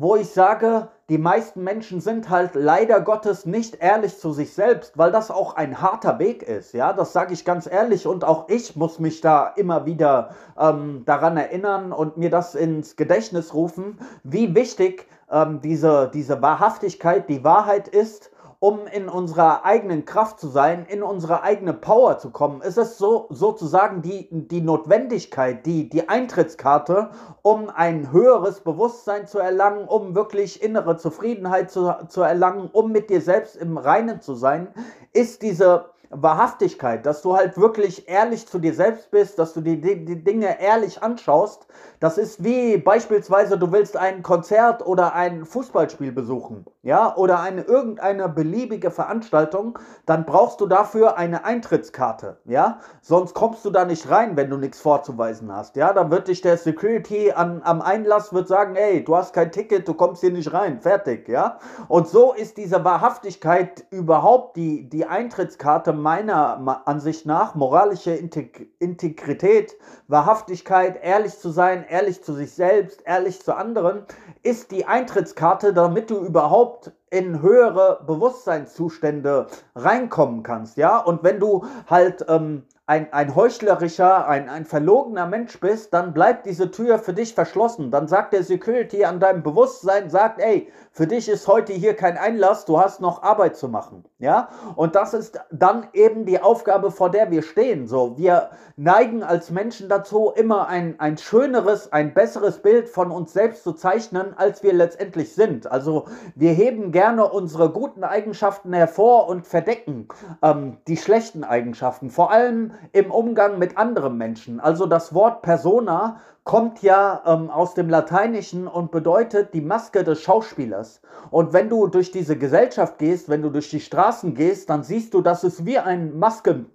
wo 0.00 0.14
ich 0.14 0.30
sage, 0.30 0.88
die 1.08 1.18
meisten 1.18 1.64
Menschen 1.64 2.00
sind 2.00 2.30
halt 2.30 2.54
leider 2.54 3.00
Gottes 3.00 3.46
nicht 3.46 3.82
ehrlich 3.82 4.16
zu 4.16 4.32
sich 4.32 4.54
selbst, 4.54 4.96
weil 4.96 5.10
das 5.10 5.28
auch 5.28 5.56
ein 5.56 5.82
harter 5.82 6.20
Weg 6.20 6.44
ist. 6.44 6.72
Ja, 6.72 6.92
das 6.92 7.12
sage 7.12 7.34
ich 7.34 7.44
ganz 7.44 7.66
ehrlich 7.66 8.06
und 8.06 8.24
auch 8.24 8.48
ich 8.48 8.76
muss 8.76 9.00
mich 9.00 9.20
da 9.20 9.48
immer 9.56 9.86
wieder 9.86 10.30
ähm, 10.56 11.02
daran 11.04 11.36
erinnern 11.36 11.90
und 11.90 12.16
mir 12.16 12.30
das 12.30 12.54
ins 12.54 12.94
Gedächtnis 12.94 13.54
rufen, 13.54 13.98
wie 14.22 14.54
wichtig 14.54 15.08
ähm, 15.32 15.60
diese, 15.62 16.10
diese 16.14 16.40
Wahrhaftigkeit, 16.42 17.28
die 17.28 17.42
Wahrheit 17.42 17.88
ist 17.88 18.30
um 18.60 18.88
in 18.88 19.08
unserer 19.08 19.64
eigenen 19.64 20.04
Kraft 20.04 20.40
zu 20.40 20.48
sein, 20.48 20.84
in 20.86 21.02
unsere 21.02 21.42
eigene 21.42 21.72
Power 21.72 22.18
zu 22.18 22.30
kommen. 22.30 22.60
Es 22.62 22.76
ist 22.76 22.98
so 22.98 23.26
sozusagen 23.30 24.02
die, 24.02 24.28
die 24.30 24.60
Notwendigkeit, 24.60 25.64
die, 25.64 25.88
die 25.88 26.08
Eintrittskarte, 26.08 27.10
um 27.42 27.70
ein 27.70 28.10
höheres 28.10 28.60
Bewusstsein 28.60 29.28
zu 29.28 29.38
erlangen, 29.38 29.86
um 29.86 30.16
wirklich 30.16 30.60
innere 30.60 30.96
Zufriedenheit 30.96 31.70
zu, 31.70 31.94
zu 32.08 32.22
erlangen, 32.22 32.68
um 32.72 32.90
mit 32.90 33.10
dir 33.10 33.20
selbst 33.20 33.56
im 33.56 33.78
Reinen 33.78 34.20
zu 34.20 34.34
sein, 34.34 34.68
ist 35.12 35.42
diese 35.42 35.90
Wahrhaftigkeit, 36.10 37.04
dass 37.04 37.20
du 37.20 37.36
halt 37.36 37.58
wirklich 37.58 38.08
ehrlich 38.08 38.48
zu 38.48 38.58
dir 38.58 38.72
selbst 38.72 39.10
bist, 39.10 39.38
dass 39.38 39.52
du 39.52 39.60
die, 39.60 39.80
die, 39.80 40.04
die, 40.04 40.24
Dinge 40.24 40.60
ehrlich 40.60 41.02
anschaust. 41.02 41.66
Das 42.00 42.16
ist 42.16 42.42
wie 42.42 42.78
beispielsweise, 42.78 43.58
du 43.58 43.72
willst 43.72 43.96
ein 43.96 44.22
Konzert 44.22 44.86
oder 44.86 45.14
ein 45.14 45.44
Fußballspiel 45.44 46.12
besuchen, 46.12 46.64
ja, 46.82 47.14
oder 47.16 47.40
eine 47.40 47.62
irgendeine 47.62 48.28
beliebige 48.28 48.90
Veranstaltung, 48.90 49.78
dann 50.06 50.24
brauchst 50.24 50.60
du 50.60 50.66
dafür 50.66 51.18
eine 51.18 51.44
Eintrittskarte, 51.44 52.38
ja, 52.44 52.80
sonst 53.02 53.34
kommst 53.34 53.64
du 53.64 53.70
da 53.70 53.84
nicht 53.84 54.08
rein, 54.08 54.36
wenn 54.36 54.48
du 54.48 54.56
nichts 54.56 54.80
vorzuweisen 54.80 55.54
hast, 55.54 55.76
ja, 55.76 55.92
dann 55.92 56.10
wird 56.10 56.28
dich 56.28 56.40
der 56.40 56.56
Security 56.56 57.32
an, 57.32 57.60
am 57.64 57.82
Einlass 57.82 58.32
wird 58.32 58.48
sagen, 58.48 58.76
ey, 58.76 59.04
du 59.04 59.16
hast 59.16 59.34
kein 59.34 59.52
Ticket, 59.52 59.86
du 59.88 59.94
kommst 59.94 60.20
hier 60.20 60.32
nicht 60.32 60.52
rein, 60.52 60.80
fertig, 60.80 61.28
ja, 61.28 61.58
und 61.88 62.08
so 62.08 62.32
ist 62.32 62.56
diese 62.56 62.84
Wahrhaftigkeit 62.84 63.84
überhaupt 63.90 64.56
die, 64.56 64.88
die 64.88 65.04
Eintrittskarte 65.04 65.92
meiner 65.98 66.82
Ansicht 66.86 67.26
nach 67.26 67.54
moralische 67.54 68.12
Integrität, 68.12 69.76
Wahrhaftigkeit, 70.06 70.98
ehrlich 71.02 71.38
zu 71.38 71.50
sein, 71.50 71.84
ehrlich 71.88 72.22
zu 72.22 72.32
sich 72.32 72.52
selbst, 72.52 73.02
ehrlich 73.04 73.40
zu 73.42 73.54
anderen, 73.54 74.04
ist 74.42 74.70
die 74.70 74.86
Eintrittskarte, 74.86 75.72
damit 75.72 76.10
du 76.10 76.18
überhaupt 76.18 76.92
in 77.10 77.42
höhere 77.42 78.00
Bewusstseinszustände 78.06 79.46
reinkommen 79.74 80.42
kannst, 80.42 80.76
ja. 80.76 80.98
Und 80.98 81.22
wenn 81.22 81.40
du 81.40 81.64
halt 81.86 82.24
ähm, 82.28 82.64
ein, 82.88 83.12
ein 83.12 83.34
heuchlerischer, 83.34 84.26
ein, 84.26 84.48
ein 84.48 84.64
verlogener 84.64 85.26
Mensch 85.26 85.60
bist, 85.60 85.92
dann 85.92 86.14
bleibt 86.14 86.46
diese 86.46 86.70
Tür 86.70 86.98
für 86.98 87.12
dich 87.12 87.34
verschlossen. 87.34 87.90
Dann 87.90 88.08
sagt 88.08 88.32
der 88.32 88.42
Security 88.42 89.04
an 89.04 89.20
deinem 89.20 89.42
Bewusstsein, 89.42 90.08
sagt, 90.08 90.40
ey, 90.40 90.72
für 90.90 91.06
dich 91.06 91.28
ist 91.28 91.46
heute 91.46 91.74
hier 91.74 91.92
kein 91.92 92.16
Einlass, 92.16 92.64
du 92.64 92.80
hast 92.80 93.02
noch 93.02 93.22
Arbeit 93.22 93.58
zu 93.58 93.68
machen. 93.68 94.06
Ja? 94.18 94.48
Und 94.74 94.94
das 94.94 95.12
ist 95.12 95.38
dann 95.50 95.88
eben 95.92 96.24
die 96.24 96.40
Aufgabe, 96.40 96.90
vor 96.90 97.10
der 97.10 97.30
wir 97.30 97.42
stehen. 97.42 97.86
So, 97.86 98.16
wir 98.16 98.48
neigen 98.76 99.22
als 99.22 99.50
Menschen 99.50 99.90
dazu, 99.90 100.32
immer 100.34 100.66
ein, 100.68 100.98
ein 100.98 101.18
schöneres, 101.18 101.92
ein 101.92 102.14
besseres 102.14 102.62
Bild 102.62 102.88
von 102.88 103.10
uns 103.10 103.34
selbst 103.34 103.64
zu 103.64 103.74
zeichnen, 103.74 104.32
als 104.34 104.62
wir 104.62 104.72
letztendlich 104.72 105.34
sind. 105.34 105.70
Also 105.70 106.06
wir 106.34 106.52
heben 106.52 106.90
gerne 106.98 107.28
unsere 107.28 107.70
guten 107.70 108.02
Eigenschaften 108.02 108.72
hervor 108.72 109.28
und 109.28 109.46
verdecken 109.46 110.08
ähm, 110.42 110.78
die 110.88 110.96
schlechten 110.96 111.44
Eigenschaften, 111.44 112.10
vor 112.10 112.32
allem 112.32 112.72
im 112.90 113.12
Umgang 113.12 113.56
mit 113.60 113.78
anderen 113.78 114.18
Menschen. 114.18 114.58
Also 114.58 114.84
das 114.84 115.14
Wort 115.14 115.42
Persona 115.42 116.20
kommt 116.42 116.82
ja 116.82 117.22
ähm, 117.24 117.50
aus 117.50 117.74
dem 117.74 117.88
Lateinischen 117.88 118.66
und 118.66 118.90
bedeutet 118.90 119.54
die 119.54 119.60
Maske 119.60 120.02
des 120.02 120.20
Schauspielers. 120.22 121.00
Und 121.30 121.52
wenn 121.52 121.68
du 121.68 121.86
durch 121.86 122.10
diese 122.10 122.36
Gesellschaft 122.36 122.98
gehst, 122.98 123.28
wenn 123.28 123.42
du 123.42 123.50
durch 123.50 123.70
die 123.70 123.78
Straßen 123.78 124.34
gehst, 124.34 124.68
dann 124.68 124.82
siehst 124.82 125.14
du, 125.14 125.20
dass 125.22 125.44
es 125.44 125.64
wie 125.64 125.78
ein 125.78 126.18
Masken 126.18 126.66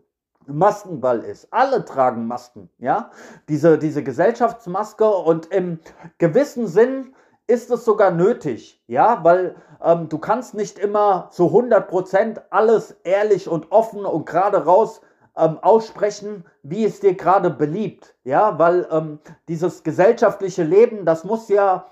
Maskenball 0.48 1.20
ist. 1.20 1.48
Alle 1.52 1.84
tragen 1.84 2.28
Masken, 2.28 2.70
ja. 2.78 3.12
Diese, 3.50 3.78
diese 3.78 4.04
Gesellschaftsmaske 4.04 5.10
und 5.10 5.48
im 5.48 5.80
gewissen 6.18 6.68
Sinn 6.68 7.14
ist 7.48 7.72
es 7.72 7.86
sogar 7.86 8.12
nötig, 8.12 8.82
ja, 8.88 9.24
weil 9.24 9.56
ähm, 9.84 10.10
du 10.10 10.18
kannst 10.18 10.54
nicht 10.54 10.80
immer 10.80 11.30
zu 11.32 11.48
100% 11.48 12.42
alles 12.50 12.98
ehrlich 13.04 13.48
und 13.48 13.72
offen 13.72 14.06
und 14.06 14.26
gerade 14.26 14.64
raus 14.66 15.02
ähm, 15.36 15.58
aussprechen, 15.62 16.46
wie 16.62 16.86
es 16.86 17.00
dir 17.00 17.16
gerade 17.16 17.50
beliebt, 17.50 18.16
ja, 18.24 18.58
weil 18.60 18.88
ähm, 18.92 19.20
dieses 19.48 19.84
gesellschaftliche 19.84 20.64
Leben, 20.64 21.06
das 21.06 21.24
muss 21.24 21.50
ja 21.50 21.86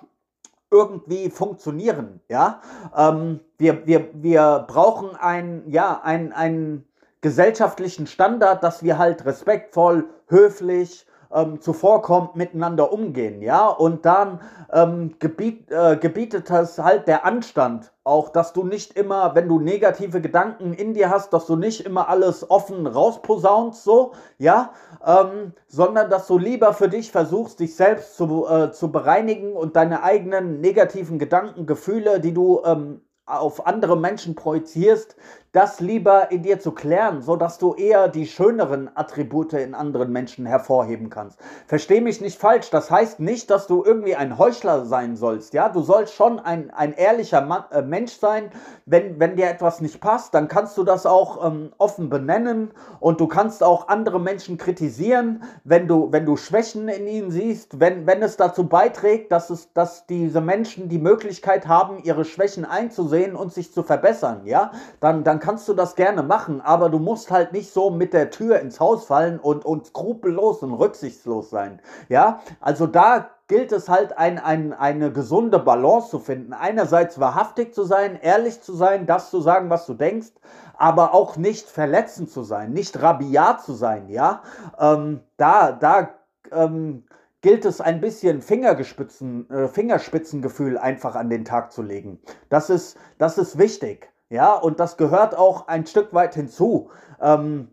irgendwie 0.69 1.29
funktionieren, 1.29 2.21
ja. 2.29 2.61
Ähm, 2.95 3.41
wir, 3.57 3.85
wir, 3.85 4.09
wir 4.13 4.65
brauchen 4.67 5.15
ein, 5.17 5.63
ja, 5.67 5.99
ein, 6.01 6.31
ein 6.31 6.85
gesellschaftlichen 7.19 8.07
Standard, 8.07 8.63
dass 8.63 8.83
wir 8.83 8.97
halt 8.97 9.25
respektvoll, 9.25 10.09
höflich, 10.27 11.05
ähm, 11.33 11.61
zuvorkommt, 11.61 12.35
miteinander 12.35 12.91
umgehen, 12.91 13.41
ja, 13.41 13.67
und 13.67 14.05
dann 14.05 14.41
ähm, 14.71 15.15
gebiet, 15.19 15.71
äh, 15.71 15.97
gebietet 15.97 16.49
es 16.49 16.77
halt 16.79 17.07
der 17.07 17.25
Anstand 17.25 17.91
auch, 18.03 18.29
dass 18.29 18.53
du 18.53 18.63
nicht 18.63 18.97
immer, 18.97 19.35
wenn 19.35 19.47
du 19.47 19.59
negative 19.59 20.21
Gedanken 20.21 20.73
in 20.73 20.93
dir 20.93 21.09
hast, 21.09 21.33
dass 21.33 21.45
du 21.45 21.55
nicht 21.55 21.85
immer 21.85 22.09
alles 22.09 22.49
offen 22.49 22.87
rausposaunst, 22.87 23.83
so, 23.83 24.13
ja, 24.37 24.71
ähm, 25.05 25.53
sondern 25.67 26.09
dass 26.09 26.27
du 26.27 26.37
lieber 26.37 26.73
für 26.73 26.89
dich 26.89 27.11
versuchst, 27.11 27.59
dich 27.59 27.75
selbst 27.75 28.15
zu, 28.17 28.47
äh, 28.47 28.71
zu 28.71 28.91
bereinigen 28.91 29.53
und 29.53 29.75
deine 29.75 30.03
eigenen 30.03 30.61
negativen 30.61 31.19
Gedanken, 31.19 31.65
Gefühle, 31.65 32.19
die 32.19 32.33
du 32.33 32.61
ähm, 32.65 33.01
auf 33.25 33.65
andere 33.65 33.97
Menschen 33.97 34.35
projizierst, 34.35 35.15
das 35.51 35.81
lieber 35.81 36.31
in 36.31 36.43
dir 36.43 36.59
zu 36.59 36.71
klären, 36.71 37.21
so 37.21 37.35
dass 37.35 37.57
du 37.57 37.73
eher 37.73 38.07
die 38.07 38.25
schöneren 38.25 38.89
Attribute 38.95 39.53
in 39.53 39.75
anderen 39.75 40.11
Menschen 40.11 40.45
hervorheben 40.45 41.09
kannst. 41.09 41.39
Versteh 41.67 41.99
mich 41.99 42.21
nicht 42.21 42.39
falsch, 42.39 42.69
das 42.69 42.89
heißt 42.89 43.19
nicht, 43.19 43.49
dass 43.49 43.67
du 43.67 43.83
irgendwie 43.83 44.15
ein 44.15 44.37
Heuchler 44.37 44.85
sein 44.85 45.17
sollst, 45.17 45.53
ja? 45.53 45.67
Du 45.67 45.81
sollst 45.81 46.13
schon 46.13 46.39
ein, 46.39 46.71
ein 46.71 46.93
ehrlicher 46.93 47.41
Mann, 47.41 47.65
äh, 47.71 47.81
Mensch 47.81 48.13
sein. 48.13 48.49
Wenn, 48.85 49.19
wenn 49.19 49.35
dir 49.35 49.49
etwas 49.49 49.81
nicht 49.81 49.99
passt, 49.99 50.33
dann 50.33 50.47
kannst 50.47 50.77
du 50.77 50.83
das 50.83 51.05
auch 51.05 51.45
ähm, 51.45 51.73
offen 51.77 52.09
benennen 52.09 52.71
und 53.01 53.19
du 53.19 53.27
kannst 53.27 53.61
auch 53.61 53.89
andere 53.89 54.21
Menschen 54.21 54.57
kritisieren, 54.57 55.43
wenn 55.65 55.87
du, 55.87 56.13
wenn 56.13 56.25
du 56.25 56.37
Schwächen 56.37 56.87
in 56.87 57.07
ihnen 57.07 57.31
siehst, 57.31 57.79
wenn, 57.79 58.07
wenn 58.07 58.23
es 58.23 58.37
dazu 58.37 58.69
beiträgt, 58.69 59.33
dass, 59.33 59.49
es, 59.49 59.73
dass 59.73 60.05
diese 60.05 60.39
Menschen 60.39 60.87
die 60.87 60.99
Möglichkeit 60.99 61.67
haben, 61.67 62.01
ihre 62.03 62.23
Schwächen 62.23 62.63
einzusehen 62.63 63.35
und 63.35 63.51
sich 63.51 63.73
zu 63.73 63.83
verbessern, 63.83 64.43
ja? 64.45 64.71
Dann, 65.01 65.25
dann 65.25 65.40
kannst 65.41 65.67
du 65.67 65.73
das 65.73 65.95
gerne 65.95 66.23
machen, 66.23 66.61
aber 66.61 66.89
du 66.89 66.99
musst 66.99 67.29
halt 67.31 67.51
nicht 67.51 67.73
so 67.73 67.89
mit 67.89 68.13
der 68.13 68.29
Tür 68.29 68.59
ins 68.59 68.79
Haus 68.79 69.05
fallen 69.05 69.39
und, 69.39 69.65
und 69.65 69.87
skrupellos 69.87 70.63
und 70.63 70.73
rücksichtslos 70.73 71.49
sein. 71.49 71.81
Ja, 72.07 72.39
also 72.61 72.87
da 72.87 73.31
gilt 73.47 73.73
es 73.73 73.89
halt, 73.89 74.17
ein, 74.17 74.39
ein, 74.39 74.71
eine 74.71 75.11
gesunde 75.11 75.59
Balance 75.59 76.09
zu 76.09 76.19
finden. 76.19 76.53
Einerseits 76.53 77.19
wahrhaftig 77.19 77.73
zu 77.73 77.83
sein, 77.83 78.17
ehrlich 78.21 78.61
zu 78.61 78.73
sein, 78.73 79.05
das 79.05 79.29
zu 79.29 79.41
sagen, 79.41 79.69
was 79.69 79.85
du 79.85 79.93
denkst, 79.93 80.31
aber 80.77 81.13
auch 81.13 81.35
nicht 81.35 81.67
verletzend 81.67 82.31
zu 82.31 82.43
sein, 82.43 82.71
nicht 82.71 83.01
rabiat 83.01 83.61
zu 83.61 83.73
sein. 83.73 84.07
Ja, 84.07 84.43
ähm, 84.79 85.19
da, 85.35 85.73
da, 85.73 86.11
ähm, 86.51 87.03
gilt 87.41 87.65
es 87.65 87.81
ein 87.81 87.99
bisschen 88.01 88.41
Fingerspitzen, 88.41 89.49
äh, 89.49 89.67
Fingerspitzengefühl 89.67 90.77
einfach 90.77 91.15
an 91.15 91.29
den 91.29 91.43
Tag 91.43 91.71
zu 91.71 91.81
legen. 91.81 92.19
Das 92.49 92.69
ist, 92.69 92.97
das 93.17 93.37
ist 93.37 93.57
wichtig. 93.57 94.10
Ja, 94.31 94.53
und 94.53 94.79
das 94.79 94.95
gehört 94.95 95.37
auch 95.37 95.67
ein 95.67 95.85
Stück 95.85 96.13
weit 96.13 96.35
hinzu. 96.35 96.89
Ähm, 97.19 97.67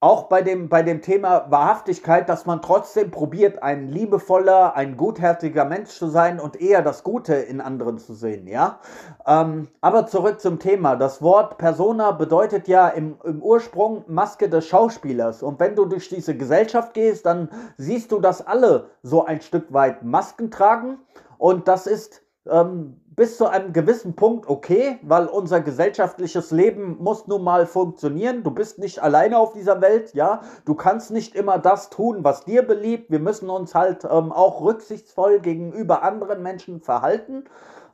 auch 0.00 0.24
bei 0.28 0.40
dem, 0.40 0.70
bei 0.70 0.82
dem 0.82 1.02
Thema 1.02 1.50
Wahrhaftigkeit, 1.50 2.26
dass 2.28 2.46
man 2.46 2.62
trotzdem 2.62 3.10
probiert, 3.10 3.62
ein 3.62 3.88
liebevoller, 3.88 4.76
ein 4.76 4.96
gutherziger 4.96 5.66
Mensch 5.66 5.90
zu 5.90 6.06
sein 6.06 6.40
und 6.40 6.58
eher 6.58 6.80
das 6.80 7.02
Gute 7.02 7.34
in 7.34 7.60
anderen 7.60 7.98
zu 7.98 8.14
sehen, 8.14 8.46
ja. 8.46 8.78
Ähm, 9.26 9.68
aber 9.82 10.06
zurück 10.06 10.40
zum 10.40 10.58
Thema. 10.58 10.96
Das 10.96 11.20
Wort 11.20 11.58
Persona 11.58 12.12
bedeutet 12.12 12.66
ja 12.66 12.88
im, 12.88 13.18
im 13.24 13.42
Ursprung 13.42 14.04
Maske 14.06 14.48
des 14.48 14.66
Schauspielers. 14.66 15.42
Und 15.42 15.60
wenn 15.60 15.76
du 15.76 15.84
durch 15.84 16.08
diese 16.08 16.34
Gesellschaft 16.34 16.94
gehst, 16.94 17.26
dann 17.26 17.50
siehst 17.76 18.10
du, 18.10 18.20
dass 18.20 18.46
alle 18.46 18.88
so 19.02 19.26
ein 19.26 19.42
Stück 19.42 19.70
weit 19.70 20.02
Masken 20.02 20.50
tragen. 20.50 20.98
Und 21.36 21.68
das 21.68 21.86
ist 21.86 22.22
ähm, 22.46 23.00
bis 23.18 23.36
zu 23.36 23.48
einem 23.48 23.72
gewissen 23.72 24.14
Punkt 24.14 24.48
okay, 24.48 25.00
weil 25.02 25.26
unser 25.26 25.60
gesellschaftliches 25.60 26.52
Leben 26.52 26.98
muss 27.00 27.26
nun 27.26 27.42
mal 27.42 27.66
funktionieren. 27.66 28.44
Du 28.44 28.52
bist 28.52 28.78
nicht 28.78 29.02
alleine 29.02 29.38
auf 29.38 29.54
dieser 29.54 29.80
Welt, 29.80 30.14
ja. 30.14 30.42
Du 30.64 30.76
kannst 30.76 31.10
nicht 31.10 31.34
immer 31.34 31.58
das 31.58 31.90
tun, 31.90 32.22
was 32.22 32.44
dir 32.44 32.62
beliebt. 32.62 33.10
Wir 33.10 33.18
müssen 33.18 33.50
uns 33.50 33.74
halt 33.74 34.04
ähm, 34.04 34.30
auch 34.30 34.60
rücksichtsvoll 34.60 35.40
gegenüber 35.40 36.04
anderen 36.04 36.44
Menschen 36.44 36.80
verhalten. 36.80 37.42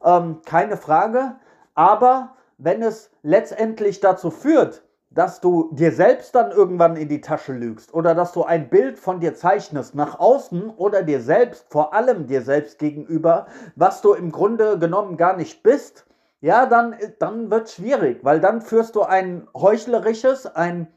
Ähm, 0.04 0.42
keine 0.44 0.76
Frage. 0.76 1.36
Aber 1.74 2.34
wenn 2.58 2.82
es 2.82 3.10
letztendlich 3.22 4.00
dazu 4.00 4.30
führt, 4.30 4.83
dass 5.14 5.40
du 5.40 5.70
dir 5.72 5.92
selbst 5.92 6.34
dann 6.34 6.50
irgendwann 6.50 6.96
in 6.96 7.08
die 7.08 7.20
Tasche 7.20 7.52
lügst 7.52 7.94
oder 7.94 8.14
dass 8.14 8.32
du 8.32 8.42
ein 8.42 8.68
Bild 8.68 8.98
von 8.98 9.20
dir 9.20 9.34
zeichnest 9.34 9.94
nach 9.94 10.18
außen 10.18 10.70
oder 10.70 11.02
dir 11.02 11.20
selbst, 11.20 11.66
vor 11.70 11.94
allem 11.94 12.26
dir 12.26 12.42
selbst 12.42 12.78
gegenüber, 12.78 13.46
was 13.76 14.02
du 14.02 14.12
im 14.12 14.32
Grunde 14.32 14.78
genommen 14.78 15.16
gar 15.16 15.36
nicht 15.36 15.62
bist, 15.62 16.06
ja, 16.40 16.66
dann, 16.66 16.96
dann 17.20 17.50
wird 17.50 17.70
schwierig, 17.70 18.18
weil 18.22 18.40
dann 18.40 18.60
führst 18.60 18.96
du 18.96 19.02
ein 19.02 19.48
heuchlerisches, 19.54 20.46
ein 20.46 20.88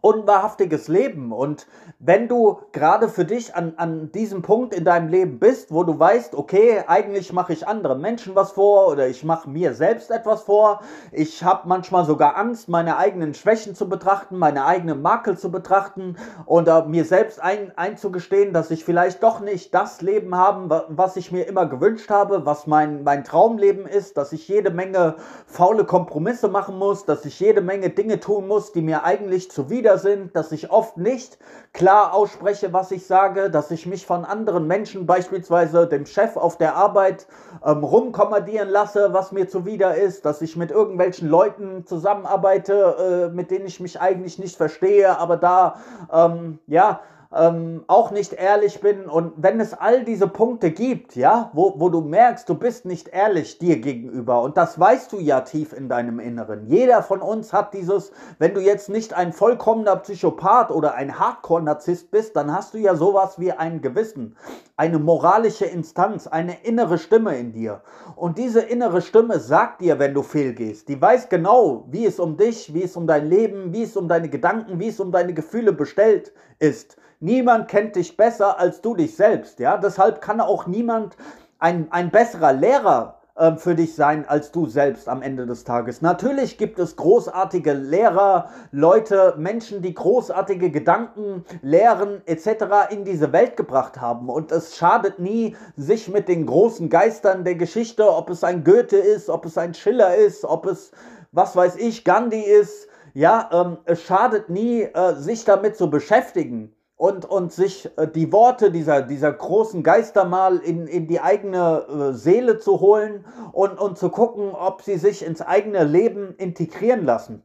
unwahrhaftiges 0.00 0.88
Leben. 0.88 1.32
Und 1.32 1.66
wenn 1.98 2.28
du 2.28 2.60
gerade 2.72 3.08
für 3.08 3.24
dich 3.24 3.54
an, 3.54 3.74
an 3.76 4.12
diesem 4.12 4.42
Punkt 4.42 4.74
in 4.74 4.84
deinem 4.84 5.08
Leben 5.08 5.38
bist, 5.38 5.72
wo 5.72 5.82
du 5.82 5.98
weißt, 5.98 6.34
okay, 6.34 6.84
eigentlich 6.86 7.32
mache 7.32 7.52
ich 7.52 7.66
anderen 7.66 8.00
Menschen 8.00 8.34
was 8.34 8.52
vor 8.52 8.88
oder 8.88 9.08
ich 9.08 9.24
mache 9.24 9.48
mir 9.48 9.74
selbst 9.74 10.10
etwas 10.10 10.42
vor, 10.42 10.80
ich 11.12 11.42
habe 11.42 11.68
manchmal 11.68 12.04
sogar 12.04 12.36
Angst, 12.36 12.68
meine 12.68 12.96
eigenen 12.96 13.34
Schwächen 13.34 13.74
zu 13.74 13.88
betrachten, 13.88 14.38
meine 14.38 14.66
eigenen 14.66 15.02
Makel 15.02 15.38
zu 15.38 15.50
betrachten 15.50 16.16
und 16.44 16.68
uh, 16.68 16.84
mir 16.86 17.04
selbst 17.04 17.40
ein, 17.40 17.72
einzugestehen, 17.76 18.52
dass 18.52 18.70
ich 18.70 18.84
vielleicht 18.84 19.22
doch 19.22 19.40
nicht 19.40 19.74
das 19.74 20.02
Leben 20.02 20.34
habe, 20.34 20.86
was 20.88 21.16
ich 21.16 21.32
mir 21.32 21.44
immer 21.44 21.66
gewünscht 21.66 22.10
habe, 22.10 22.44
was 22.44 22.66
mein, 22.66 23.02
mein 23.04 23.24
Traumleben 23.24 23.86
ist, 23.86 24.16
dass 24.16 24.32
ich 24.32 24.46
jede 24.48 24.70
Menge 24.70 25.16
faule 25.46 25.84
Kompromisse 25.84 26.48
machen 26.48 26.78
muss, 26.78 27.04
dass 27.04 27.24
ich 27.24 27.40
jede 27.40 27.62
Menge 27.62 27.90
Dinge 27.90 28.20
tun 28.20 28.46
muss, 28.46 28.72
die 28.72 28.82
mir 28.82 29.04
eigentlich 29.04 29.50
zuwider 29.50 29.75
sind, 29.98 30.34
dass 30.34 30.52
ich 30.52 30.70
oft 30.70 30.96
nicht 30.96 31.38
klar 31.72 32.14
ausspreche, 32.14 32.72
was 32.72 32.90
ich 32.90 33.06
sage, 33.06 33.50
dass 33.50 33.70
ich 33.70 33.86
mich 33.86 34.06
von 34.06 34.24
anderen 34.24 34.66
Menschen, 34.66 35.06
beispielsweise 35.06 35.86
dem 35.86 36.06
Chef 36.06 36.36
auf 36.36 36.56
der 36.58 36.74
Arbeit, 36.74 37.26
ähm, 37.64 37.84
rumkommandieren 37.84 38.68
lasse, 38.68 39.12
was 39.12 39.32
mir 39.32 39.48
zuwider 39.48 39.94
ist, 39.94 40.24
dass 40.24 40.42
ich 40.42 40.56
mit 40.56 40.70
irgendwelchen 40.70 41.28
Leuten 41.28 41.86
zusammenarbeite, 41.86 43.28
äh, 43.30 43.34
mit 43.34 43.50
denen 43.50 43.66
ich 43.66 43.80
mich 43.80 44.00
eigentlich 44.00 44.38
nicht 44.38 44.56
verstehe, 44.56 45.18
aber 45.18 45.36
da, 45.36 45.76
ähm, 46.12 46.58
ja, 46.66 47.00
ähm, 47.34 47.84
auch 47.86 48.10
nicht 48.10 48.32
ehrlich 48.32 48.80
bin 48.80 49.06
und 49.06 49.32
wenn 49.36 49.60
es 49.60 49.74
all 49.74 50.04
diese 50.04 50.28
Punkte 50.28 50.70
gibt, 50.70 51.16
ja, 51.16 51.50
wo, 51.52 51.74
wo 51.78 51.88
du 51.88 52.00
merkst, 52.00 52.48
du 52.48 52.54
bist 52.54 52.84
nicht 52.84 53.08
ehrlich 53.08 53.58
dir 53.58 53.80
gegenüber 53.80 54.42
und 54.42 54.56
das 54.56 54.78
weißt 54.78 55.12
du 55.12 55.18
ja 55.18 55.40
tief 55.40 55.72
in 55.72 55.88
deinem 55.88 56.20
Inneren. 56.20 56.66
Jeder 56.66 57.02
von 57.02 57.20
uns 57.20 57.52
hat 57.52 57.74
dieses, 57.74 58.12
wenn 58.38 58.54
du 58.54 58.60
jetzt 58.60 58.88
nicht 58.88 59.14
ein 59.14 59.32
vollkommener 59.32 59.96
Psychopath 59.96 60.70
oder 60.70 60.94
ein 60.94 61.18
Hardcore-Narzisst 61.18 62.10
bist, 62.10 62.36
dann 62.36 62.52
hast 62.52 62.74
du 62.74 62.78
ja 62.78 62.94
sowas 62.94 63.38
wie 63.38 63.52
ein 63.52 63.80
Gewissen, 63.80 64.36
eine 64.76 64.98
moralische 64.98 65.66
Instanz, 65.66 66.26
eine 66.26 66.62
innere 66.64 66.98
Stimme 66.98 67.36
in 67.36 67.52
dir. 67.52 67.82
Und 68.14 68.38
diese 68.38 68.60
innere 68.60 69.02
Stimme 69.02 69.40
sagt 69.40 69.80
dir, 69.80 69.98
wenn 69.98 70.14
du 70.14 70.22
fehlgehst, 70.22 70.88
die 70.88 71.00
weiß 71.00 71.28
genau, 71.28 71.86
wie 71.90 72.06
es 72.06 72.20
um 72.20 72.36
dich, 72.36 72.72
wie 72.72 72.82
es 72.82 72.96
um 72.96 73.06
dein 73.06 73.28
Leben, 73.28 73.72
wie 73.72 73.82
es 73.82 73.96
um 73.96 74.08
deine 74.08 74.28
Gedanken, 74.28 74.78
wie 74.78 74.88
es 74.88 75.00
um 75.00 75.12
deine 75.12 75.34
Gefühle 75.34 75.72
bestellt 75.72 76.32
ist. 76.58 76.96
Niemand 77.20 77.68
kennt 77.68 77.96
dich 77.96 78.16
besser 78.16 78.58
als 78.58 78.80
du 78.82 78.94
dich 78.94 79.16
selbst, 79.16 79.58
ja. 79.58 79.78
Deshalb 79.78 80.20
kann 80.20 80.40
auch 80.40 80.66
niemand 80.66 81.16
ein, 81.58 81.90
ein 81.90 82.10
besserer 82.10 82.52
Lehrer 82.52 83.16
ähm, 83.38 83.58
für 83.58 83.74
dich 83.74 83.94
sein 83.94 84.26
als 84.26 84.50
du 84.50 84.66
selbst 84.66 85.08
am 85.08 85.22
Ende 85.22 85.46
des 85.46 85.64
Tages. 85.64 86.02
Natürlich 86.02 86.56
gibt 86.56 86.78
es 86.78 86.96
großartige 86.96 87.72
Lehrer, 87.74 88.50
Leute, 88.70 89.34
Menschen, 89.36 89.82
die 89.82 89.94
großartige 89.94 90.70
Gedanken, 90.70 91.44
Lehren 91.62 92.22
etc. 92.26 92.64
in 92.90 93.04
diese 93.04 93.32
Welt 93.32 93.56
gebracht 93.56 94.00
haben. 94.00 94.28
Und 94.28 94.52
es 94.52 94.76
schadet 94.76 95.18
nie, 95.18 95.56
sich 95.76 96.08
mit 96.08 96.28
den 96.28 96.46
großen 96.46 96.88
Geistern 96.90 97.44
der 97.44 97.56
Geschichte, 97.56 98.10
ob 98.10 98.30
es 98.30 98.44
ein 98.44 98.64
Goethe 98.64 98.98
ist, 98.98 99.30
ob 99.30 99.44
es 99.44 99.56
ein 99.58 99.74
Schiller 99.74 100.16
ist, 100.16 100.44
ob 100.44 100.66
es, 100.66 100.92
was 101.32 101.56
weiß 101.56 101.76
ich, 101.76 102.04
Gandhi 102.04 102.40
ist, 102.40 102.88
ja, 103.14 103.48
ähm, 103.52 103.78
es 103.86 104.02
schadet 104.02 104.50
nie, 104.50 104.82
äh, 104.82 105.14
sich 105.14 105.44
damit 105.46 105.76
zu 105.76 105.88
beschäftigen 105.88 106.75
und, 106.96 107.24
und 107.26 107.52
sich 107.52 107.90
äh, 107.98 108.08
die 108.08 108.32
Worte 108.32 108.70
dieser, 108.70 109.02
dieser 109.02 109.32
großen 109.32 109.82
Geister 109.82 110.24
mal 110.24 110.58
in, 110.58 110.86
in 110.86 111.06
die 111.06 111.20
eigene 111.20 111.86
äh, 111.88 112.12
Seele 112.14 112.58
zu 112.58 112.80
holen 112.80 113.24
und, 113.52 113.78
und 113.78 113.98
zu 113.98 114.08
gucken, 114.10 114.50
ob 114.52 114.82
sie 114.82 114.96
sich 114.96 115.24
ins 115.24 115.42
eigene 115.42 115.84
Leben 115.84 116.34
integrieren 116.36 117.04
lassen. 117.04 117.42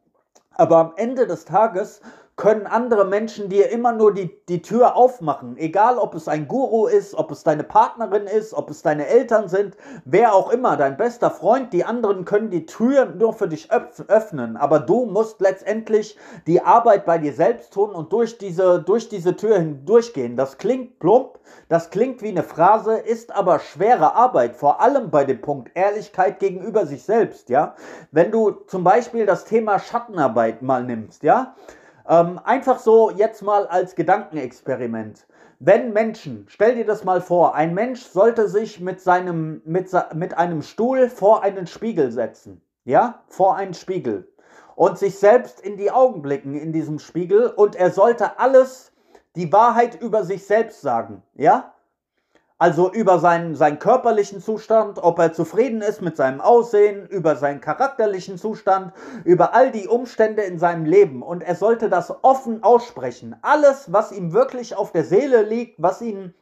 Aber 0.55 0.77
am 0.77 0.93
Ende 0.96 1.27
des 1.27 1.46
Tages 1.46 2.01
können 2.36 2.66
andere 2.66 3.06
Menschen 3.06 3.50
dir 3.50 3.70
immer 3.70 3.92
nur 3.92 4.14
die, 4.14 4.36
die 4.48 4.62
Tür 4.62 4.96
aufmachen. 4.96 5.58
Egal, 5.58 5.98
ob 5.98 6.16
es 6.16 6.28
ein 6.28 6.48
Guru 6.48 6.88
ist, 6.88 7.14
ob 7.14 7.30
es 7.32 7.44
deine 7.44 7.64
Partnerin 7.64 8.26
ist, 8.26 8.54
ob 8.54 8.70
es 8.70 8.82
deine 8.82 9.06
Eltern 9.08 9.48
sind, 9.48 9.76
wer 10.06 10.34
auch 10.34 10.52
immer, 10.52 10.78
dein 10.78 10.98
bester 10.98 11.30
Freund, 11.30 11.72
die 11.74 11.86
anderen 11.86 12.26
können 12.26 12.50
die 12.50 12.66
Tür 12.66 13.06
nur 13.06 13.34
für 13.34 13.48
dich 13.48 13.70
öffnen. 13.72 14.58
Aber 14.58 14.80
du 14.80 15.06
musst 15.06 15.42
letztendlich 15.42 16.18
die 16.48 16.62
Arbeit 16.62 17.06
bei 17.06 17.18
dir 17.18 17.34
selbst 17.34 17.74
tun 17.74 17.92
und 17.92 18.12
durch 18.12 18.38
diese, 18.38 18.82
durch 18.82 19.10
diese 19.10 19.36
Tür 19.36 19.60
hindurchgehen. 19.60 20.36
Das 20.36 20.58
klingt 20.58 21.00
plump, 21.00 21.38
das 21.70 21.90
klingt 21.90 22.22
wie 22.22 22.30
eine 22.30 22.44
Phrase, 22.44 22.98
ist 22.98 23.36
aber 23.36 23.60
schwere 23.60 24.16
Arbeit, 24.16 24.56
vor 24.56 24.82
allem 24.82 25.12
bei 25.12 25.26
dem 25.26 25.42
Punkt 25.42 25.72
Ehrlichkeit 25.76 26.40
gegenüber 26.40 26.86
sich 26.86 27.04
selbst, 27.04 27.50
ja. 27.50 27.76
Wenn 28.12 28.32
du 28.32 28.52
zum 28.68 28.84
Beispiel 28.84 29.26
das 29.26 29.46
Thema 29.46 29.80
Schattenarbeit 29.80 30.62
mal 30.62 30.84
nimmst, 30.84 31.24
ja, 31.24 31.56
ähm, 32.08 32.39
einfach 32.43 32.79
so 32.79 33.12
jetzt 33.12 33.41
mal 33.41 33.67
als 33.67 33.96
Gedankenexperiment. 33.96 35.25
Wenn 35.60 35.93
Menschen, 35.93 36.46
stell 36.48 36.75
dir 36.75 36.86
das 36.86 37.03
mal 37.03 37.22
vor, 37.22 37.53
ein 37.53 37.74
Mensch 37.74 38.03
sollte 38.03 38.50
sich 38.50 38.79
mit, 38.79 39.00
seinem, 39.00 39.62
mit, 39.63 39.91
mit 40.15 40.38
einem 40.38 40.63
Stuhl 40.63 41.08
vor 41.10 41.43
einen 41.43 41.67
Spiegel 41.67 42.12
setzen. 42.12 42.62
Ja, 42.84 43.24
vor 43.27 43.55
einen 43.58 43.75
Spiegel. 43.75 44.27
Und 44.75 44.98
sich 44.98 45.20
selbst 45.20 45.62
in 45.62 45.77
die 45.77 45.91
Augen 45.91 46.24
blicken 46.24 46.55
in 46.55 46.74
diesem 46.74 46.98
Spiegel 46.98 47.48
und 47.48 47.75
er 47.75 47.91
sollte 47.91 48.39
alles, 48.39 48.91
die 49.36 49.53
Wahrheit 49.53 50.01
über 50.01 50.24
sich 50.24 50.46
selbst 50.46 50.81
sagen. 50.81 51.22
Ja? 51.36 51.74
Also 52.62 52.91
über 52.91 53.18
seinen, 53.18 53.56
seinen 53.56 53.80
körperlichen 53.80 54.39
Zustand, 54.39 55.00
ob 55.01 55.18
er 55.18 55.34
zufrieden 55.34 55.82
ist 55.82 56.03
mit 56.03 56.15
seinem 56.15 56.41
Aussehen, 56.41 57.08
über 57.08 57.36
seinen 57.36 57.60
charakterlichen 57.60 58.38
Zustand, 58.38 58.94
über 59.24 59.56
all 59.56 59.72
die 59.72 59.88
Umstände 59.88 60.44
in 60.44 60.60
seinem 60.60 60.86
Leben. 60.86 61.24
Und 61.24 61.41
er 61.41 61.56
sollte 61.56 61.89
das 61.89 62.13
offen 62.24 62.62
aussprechen. 62.62 63.36
Alles, 63.41 63.91
was 63.91 64.12
ihm 64.12 64.32
wirklich 64.32 64.75
auf 64.75 64.91
der 64.91 65.06
Seele 65.06 65.41
liegt, 65.41 65.82
was 65.82 66.03
ihm 66.03 66.36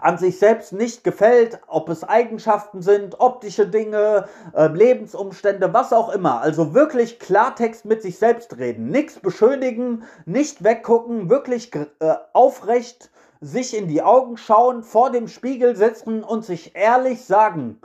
an 0.00 0.16
sich 0.16 0.38
selbst 0.38 0.72
nicht 0.72 1.04
gefällt, 1.04 1.60
ob 1.66 1.90
es 1.90 2.04
Eigenschaften 2.04 2.80
sind, 2.80 3.20
optische 3.20 3.66
Dinge, 3.66 4.28
äh, 4.54 4.68
Lebensumstände, 4.68 5.74
was 5.74 5.92
auch 5.92 6.08
immer. 6.08 6.40
Also 6.40 6.72
wirklich 6.72 7.18
Klartext 7.18 7.84
mit 7.84 8.00
sich 8.00 8.18
selbst 8.18 8.56
reden. 8.56 8.88
Nichts 8.88 9.20
beschönigen, 9.20 10.04
nicht 10.24 10.64
weggucken, 10.64 11.28
wirklich 11.28 11.74
äh, 11.74 12.14
aufrecht 12.32 13.10
sich 13.40 13.76
in 13.76 13.88
die 13.88 14.02
Augen 14.02 14.36
schauen, 14.36 14.82
vor 14.82 15.10
dem 15.10 15.28
Spiegel 15.28 15.76
sitzen 15.76 16.22
und 16.22 16.44
sich 16.44 16.74
ehrlich 16.74 17.24
sagen, 17.24 17.80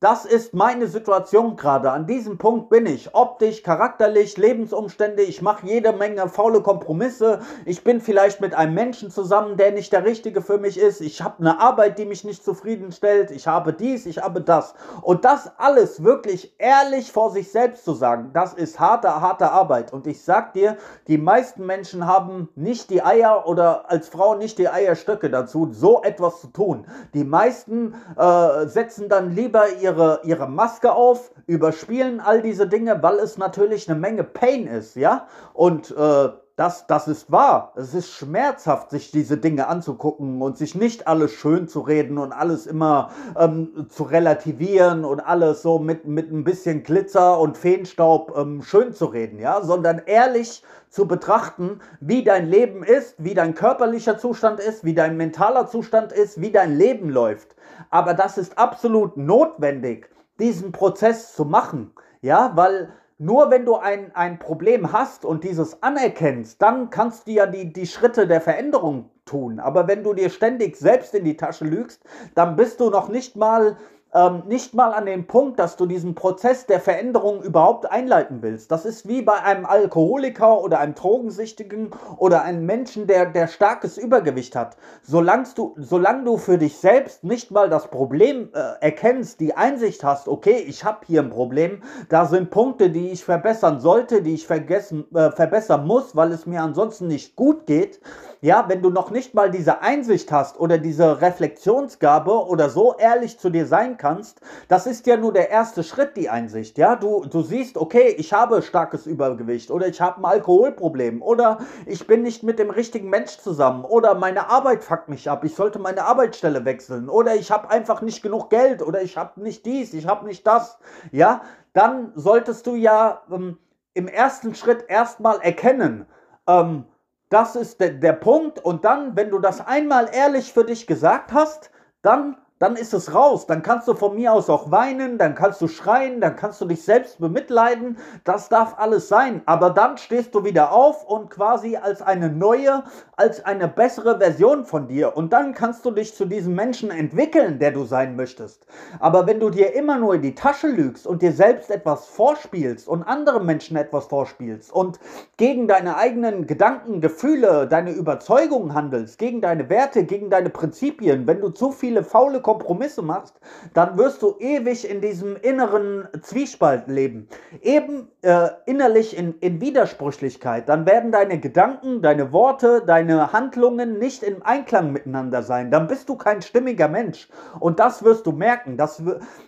das 0.00 0.24
ist 0.24 0.54
meine 0.54 0.86
Situation 0.86 1.56
gerade. 1.56 1.90
An 1.90 2.06
diesem 2.06 2.38
Punkt 2.38 2.70
bin 2.70 2.86
ich. 2.86 3.16
Optisch, 3.16 3.64
charakterlich, 3.64 4.36
Lebensumstände. 4.36 5.22
Ich 5.22 5.42
mache 5.42 5.66
jede 5.66 5.92
Menge 5.92 6.28
faule 6.28 6.62
Kompromisse. 6.62 7.40
Ich 7.64 7.82
bin 7.82 8.00
vielleicht 8.00 8.40
mit 8.40 8.54
einem 8.54 8.74
Menschen 8.74 9.10
zusammen, 9.10 9.56
der 9.56 9.72
nicht 9.72 9.92
der 9.92 10.04
Richtige 10.04 10.40
für 10.40 10.58
mich 10.58 10.78
ist. 10.78 11.00
Ich 11.00 11.20
habe 11.20 11.40
eine 11.40 11.58
Arbeit, 11.60 11.98
die 11.98 12.04
mich 12.04 12.22
nicht 12.22 12.44
zufriedenstellt. 12.44 13.32
Ich 13.32 13.48
habe 13.48 13.72
dies, 13.72 14.06
ich 14.06 14.22
habe 14.22 14.40
das. 14.40 14.74
Und 15.02 15.24
das 15.24 15.50
alles 15.58 16.04
wirklich 16.04 16.54
ehrlich 16.58 17.10
vor 17.10 17.32
sich 17.32 17.50
selbst 17.50 17.84
zu 17.84 17.94
sagen, 17.94 18.30
das 18.32 18.54
ist 18.54 18.78
harte, 18.78 19.20
harte 19.20 19.50
Arbeit. 19.50 19.92
Und 19.92 20.06
ich 20.06 20.22
sag 20.22 20.52
dir, 20.52 20.76
die 21.08 21.18
meisten 21.18 21.66
Menschen 21.66 22.06
haben 22.06 22.48
nicht 22.54 22.90
die 22.90 23.02
Eier 23.02 23.48
oder 23.48 23.90
als 23.90 24.08
Frau 24.08 24.36
nicht 24.36 24.58
die 24.58 24.68
Eierstöcke 24.68 25.28
dazu, 25.28 25.70
so 25.72 26.02
etwas 26.04 26.40
zu 26.40 26.46
tun. 26.48 26.86
Die 27.14 27.24
meisten 27.24 27.96
äh, 28.16 28.66
setzen 28.68 29.08
dann 29.08 29.34
lieber 29.34 29.64
ihr 29.80 29.87
ihre, 29.88 30.20
ihre 30.24 30.48
Maske 30.48 30.92
auf, 30.92 31.30
überspielen 31.46 32.20
all 32.20 32.42
diese 32.42 32.66
Dinge, 32.66 33.02
weil 33.02 33.18
es 33.18 33.38
natürlich 33.38 33.88
eine 33.88 33.98
Menge 33.98 34.24
Pain 34.24 34.66
ist, 34.66 34.96
ja? 34.96 35.26
Und 35.54 35.90
äh, 35.90 36.28
das, 36.58 36.88
das 36.88 37.06
ist 37.06 37.30
wahr. 37.30 37.72
Es 37.76 37.94
ist 37.94 38.10
schmerzhaft, 38.10 38.90
sich 38.90 39.12
diese 39.12 39.36
Dinge 39.36 39.68
anzugucken 39.68 40.42
und 40.42 40.58
sich 40.58 40.74
nicht 40.74 41.06
alles 41.06 41.30
schön 41.30 41.68
zu 41.68 41.78
reden 41.78 42.18
und 42.18 42.32
alles 42.32 42.66
immer 42.66 43.10
ähm, 43.38 43.86
zu 43.88 44.02
relativieren 44.02 45.04
und 45.04 45.20
alles 45.20 45.62
so 45.62 45.78
mit, 45.78 46.06
mit 46.06 46.32
ein 46.32 46.42
bisschen 46.42 46.82
Glitzer 46.82 47.38
und 47.38 47.56
Feenstaub 47.56 48.36
ähm, 48.36 48.60
schön 48.62 48.92
zu 48.92 49.04
reden, 49.04 49.38
ja, 49.38 49.62
sondern 49.62 50.02
ehrlich 50.04 50.64
zu 50.90 51.06
betrachten, 51.06 51.78
wie 52.00 52.24
dein 52.24 52.48
Leben 52.48 52.82
ist, 52.82 53.14
wie 53.18 53.34
dein 53.34 53.54
körperlicher 53.54 54.18
Zustand 54.18 54.58
ist, 54.58 54.84
wie 54.84 54.94
dein 54.94 55.16
mentaler 55.16 55.68
Zustand 55.68 56.10
ist, 56.10 56.40
wie 56.40 56.50
dein 56.50 56.76
Leben 56.76 57.08
läuft. 57.08 57.54
Aber 57.90 58.14
das 58.14 58.36
ist 58.36 58.58
absolut 58.58 59.16
notwendig, 59.16 60.10
diesen 60.40 60.72
Prozess 60.72 61.36
zu 61.36 61.44
machen, 61.44 61.92
ja, 62.20 62.50
weil 62.56 62.88
nur 63.18 63.50
wenn 63.50 63.64
du 63.64 63.76
ein, 63.76 64.14
ein 64.14 64.38
Problem 64.38 64.92
hast 64.92 65.24
und 65.24 65.42
dieses 65.44 65.82
anerkennst, 65.82 66.62
dann 66.62 66.90
kannst 66.90 67.26
du 67.26 67.32
ja 67.32 67.46
die, 67.46 67.72
die 67.72 67.86
Schritte 67.86 68.26
der 68.28 68.40
Veränderung 68.40 69.10
tun. 69.24 69.58
Aber 69.58 69.88
wenn 69.88 70.04
du 70.04 70.14
dir 70.14 70.30
ständig 70.30 70.76
selbst 70.76 71.14
in 71.14 71.24
die 71.24 71.36
Tasche 71.36 71.64
lügst, 71.64 72.02
dann 72.34 72.56
bist 72.56 72.80
du 72.80 72.90
noch 72.90 73.08
nicht 73.08 73.36
mal 73.36 73.76
ähm, 74.14 74.42
nicht 74.46 74.74
mal 74.74 74.92
an 74.92 75.06
dem 75.06 75.26
Punkt, 75.26 75.58
dass 75.58 75.76
du 75.76 75.86
diesen 75.86 76.14
Prozess 76.14 76.66
der 76.66 76.80
Veränderung 76.80 77.42
überhaupt 77.42 77.90
einleiten 77.90 78.38
willst. 78.40 78.70
Das 78.70 78.84
ist 78.84 79.06
wie 79.06 79.22
bei 79.22 79.42
einem 79.42 79.66
Alkoholiker 79.66 80.62
oder 80.62 80.80
einem 80.80 80.94
Drogensüchtigen 80.94 81.90
oder 82.16 82.42
einem 82.42 82.64
Menschen, 82.64 83.06
der, 83.06 83.26
der 83.26 83.48
starkes 83.48 83.98
Übergewicht 83.98 84.56
hat. 84.56 84.76
Solange 85.02 85.46
du, 85.54 85.74
solange 85.76 86.24
du 86.24 86.36
für 86.38 86.56
dich 86.56 86.78
selbst 86.78 87.22
nicht 87.22 87.50
mal 87.50 87.68
das 87.68 87.88
Problem 87.88 88.48
äh, 88.54 88.82
erkennst, 88.84 89.40
die 89.40 89.54
Einsicht 89.54 90.02
hast, 90.04 90.26
okay, 90.26 90.64
ich 90.66 90.84
habe 90.84 91.00
hier 91.06 91.22
ein 91.22 91.30
Problem, 91.30 91.82
da 92.08 92.24
sind 92.24 92.50
Punkte, 92.50 92.90
die 92.90 93.10
ich 93.10 93.24
verbessern 93.24 93.80
sollte, 93.80 94.22
die 94.22 94.34
ich 94.34 94.46
vergessen, 94.46 95.04
äh, 95.14 95.30
verbessern 95.30 95.86
muss, 95.86 96.16
weil 96.16 96.32
es 96.32 96.46
mir 96.46 96.62
ansonsten 96.62 97.08
nicht 97.08 97.36
gut 97.36 97.66
geht, 97.66 98.00
ja, 98.40 98.68
wenn 98.68 98.82
du 98.82 98.90
noch 98.90 99.10
nicht 99.10 99.34
mal 99.34 99.50
diese 99.50 99.82
Einsicht 99.82 100.30
hast 100.30 100.60
oder 100.60 100.78
diese 100.78 101.20
Reflexionsgabe 101.20 102.46
oder 102.46 102.70
so 102.70 102.94
ehrlich 102.96 103.38
zu 103.38 103.50
dir 103.50 103.66
sein 103.66 103.96
kannst, 103.96 104.40
das 104.68 104.86
ist 104.86 105.06
ja 105.06 105.16
nur 105.16 105.32
der 105.32 105.50
erste 105.50 105.82
Schritt, 105.82 106.16
die 106.16 106.28
Einsicht, 106.28 106.78
ja. 106.78 106.96
Du, 106.96 107.24
du 107.24 107.42
siehst, 107.42 107.76
okay, 107.76 108.14
ich 108.16 108.32
habe 108.32 108.62
starkes 108.62 109.06
Übergewicht 109.06 109.70
oder 109.70 109.88
ich 109.88 110.00
habe 110.00 110.20
ein 110.20 110.24
Alkoholproblem 110.24 111.22
oder 111.22 111.58
ich 111.86 112.06
bin 112.06 112.22
nicht 112.22 112.42
mit 112.42 112.58
dem 112.58 112.70
richtigen 112.70 113.10
Mensch 113.10 113.38
zusammen 113.38 113.84
oder 113.84 114.14
meine 114.14 114.48
Arbeit 114.50 114.84
fuckt 114.84 115.08
mich 115.08 115.28
ab, 115.28 115.44
ich 115.44 115.54
sollte 115.54 115.78
meine 115.78 116.04
Arbeitsstelle 116.04 116.64
wechseln 116.64 117.08
oder 117.08 117.34
ich 117.34 117.50
habe 117.50 117.70
einfach 117.70 118.02
nicht 118.02 118.22
genug 118.22 118.50
Geld 118.50 118.82
oder 118.82 119.02
ich 119.02 119.16
habe 119.16 119.40
nicht 119.40 119.66
dies, 119.66 119.94
ich 119.94 120.06
habe 120.06 120.26
nicht 120.26 120.46
das, 120.46 120.78
ja. 121.10 121.42
Dann 121.74 122.12
solltest 122.14 122.66
du 122.66 122.74
ja 122.74 123.22
ähm, 123.30 123.58
im 123.94 124.08
ersten 124.08 124.54
Schritt 124.54 124.84
erstmal 124.88 125.40
erkennen, 125.40 126.06
ähm, 126.46 126.84
das 127.28 127.56
ist 127.56 127.80
der, 127.80 127.90
der 127.90 128.14
Punkt. 128.14 128.58
Und 128.58 128.84
dann, 128.84 129.16
wenn 129.16 129.30
du 129.30 129.38
das 129.38 129.66
einmal 129.66 130.08
ehrlich 130.12 130.52
für 130.52 130.64
dich 130.64 130.86
gesagt 130.86 131.32
hast, 131.32 131.70
dann 132.02 132.36
dann 132.58 132.76
ist 132.76 132.94
es 132.94 133.14
raus. 133.14 133.46
Dann 133.46 133.62
kannst 133.62 133.88
du 133.88 133.94
von 133.94 134.16
mir 134.16 134.32
aus 134.32 134.50
auch 134.50 134.70
weinen, 134.70 135.18
dann 135.18 135.34
kannst 135.34 135.60
du 135.60 135.68
schreien, 135.68 136.20
dann 136.20 136.36
kannst 136.36 136.60
du 136.60 136.64
dich 136.66 136.82
selbst 136.82 137.20
bemitleiden. 137.20 137.98
Das 138.24 138.48
darf 138.48 138.78
alles 138.78 139.08
sein. 139.08 139.42
Aber 139.46 139.70
dann 139.70 139.96
stehst 139.98 140.34
du 140.34 140.44
wieder 140.44 140.72
auf 140.72 141.04
und 141.04 141.30
quasi 141.30 141.76
als 141.76 142.02
eine 142.02 142.28
neue, 142.28 142.82
als 143.16 143.44
eine 143.44 143.68
bessere 143.68 144.18
Version 144.18 144.64
von 144.64 144.88
dir. 144.88 145.16
Und 145.16 145.32
dann 145.32 145.54
kannst 145.54 145.84
du 145.84 145.90
dich 145.90 146.14
zu 146.14 146.24
diesem 146.24 146.54
Menschen 146.54 146.90
entwickeln, 146.90 147.58
der 147.58 147.70
du 147.70 147.84
sein 147.84 148.16
möchtest. 148.16 148.66
Aber 148.98 149.26
wenn 149.26 149.40
du 149.40 149.50
dir 149.50 149.74
immer 149.74 149.98
nur 149.98 150.14
in 150.14 150.22
die 150.22 150.34
Tasche 150.34 150.68
lügst 150.68 151.06
und 151.06 151.22
dir 151.22 151.32
selbst 151.32 151.70
etwas 151.70 152.06
vorspielst 152.06 152.88
und 152.88 153.02
anderen 153.02 153.46
Menschen 153.46 153.76
etwas 153.76 154.06
vorspielst 154.06 154.72
und 154.72 154.98
gegen 155.36 155.68
deine 155.68 155.96
eigenen 155.96 156.46
Gedanken, 156.46 157.00
Gefühle, 157.00 157.68
deine 157.68 157.92
Überzeugungen 157.92 158.74
handelst, 158.74 159.18
gegen 159.18 159.40
deine 159.40 159.68
Werte, 159.68 160.04
gegen 160.04 160.30
deine 160.30 160.50
Prinzipien, 160.50 161.26
wenn 161.26 161.40
du 161.40 161.50
zu 161.50 161.70
viele 161.70 162.02
faule 162.02 162.40
Kompromisse 162.48 163.02
machst, 163.02 163.38
dann 163.74 163.98
wirst 163.98 164.22
du 164.22 164.34
ewig 164.38 164.88
in 164.88 165.02
diesem 165.02 165.36
inneren 165.36 166.08
Zwiespalt 166.22 166.88
leben. 166.88 167.28
Eben 167.60 168.08
äh, 168.22 168.48
innerlich 168.64 169.14
in, 169.18 169.34
in 169.40 169.60
Widersprüchlichkeit. 169.60 170.66
Dann 170.66 170.86
werden 170.86 171.12
deine 171.12 171.38
Gedanken, 171.38 172.00
deine 172.00 172.32
Worte, 172.32 172.82
deine 172.86 173.34
Handlungen 173.34 173.98
nicht 173.98 174.22
im 174.22 174.42
Einklang 174.42 174.92
miteinander 174.92 175.42
sein. 175.42 175.70
Dann 175.70 175.88
bist 175.88 176.08
du 176.08 176.16
kein 176.16 176.40
stimmiger 176.40 176.88
Mensch. 176.88 177.28
Und 177.60 177.80
das 177.80 178.02
wirst 178.02 178.26
du 178.26 178.32
merken. 178.32 178.78
Das 178.78 179.02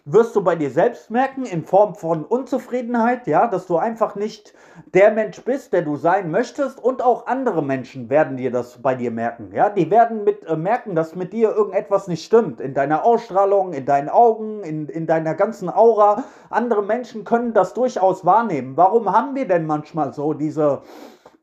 wirst 0.05 0.37
du 0.37 0.45
bei 0.45 0.55
dir 0.55 0.71
selbst 0.71 1.11
merken 1.11 1.47
in 1.47 1.65
Form 1.65 1.95
von 1.95 2.27
Unzufriedenheit, 2.27 3.27
ja, 3.27 3.47
dass 3.47 3.67
du 3.67 3.79
einfach 3.79 4.15
nicht 4.15 4.53
der 4.93 5.11
Mensch 5.11 5.43
bist, 5.43 5.73
der 5.73 5.83
du 5.83 5.97
sein 5.97 6.31
möchtest. 6.31 6.79
Und 6.85 7.03
auch 7.03 7.27
andere 7.27 7.63
Menschen 7.63 8.11
werden 8.11 8.37
dir 8.37 8.51
das 8.51 8.83
bei 8.83 8.95
dir 8.95 9.11
merken. 9.11 9.53
Ja, 9.55 9.71
die 9.71 9.91
werden 9.91 10.23
mit 10.25 10.45
äh, 10.45 10.55
merken, 10.55 10.95
dass 10.95 11.15
mit 11.17 11.33
dir 11.33 11.51
irgendetwas 11.51 12.07
nicht 12.07 12.25
stimmt. 12.25 12.61
In 12.61 12.75
deiner 12.91 13.05
Ausstrahlung, 13.05 13.73
in 13.73 13.87
deinen 13.87 14.09
Augen, 14.09 14.65
in, 14.65 14.89
in 14.89 15.07
deiner 15.07 15.35
ganzen 15.35 15.69
Aura. 15.71 16.25
Andere 16.51 16.83
Menschen 16.83 17.23
können 17.23 17.55
das 17.55 17.73
durchaus 17.73 18.25
wahrnehmen. 18.25 18.77
Warum 18.77 19.13
haben 19.13 19.37
wir 19.37 19.47
denn 19.47 19.65
manchmal 19.67 20.13
so 20.13 20.35
diese 20.35 20.83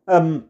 ähm, 0.07 0.49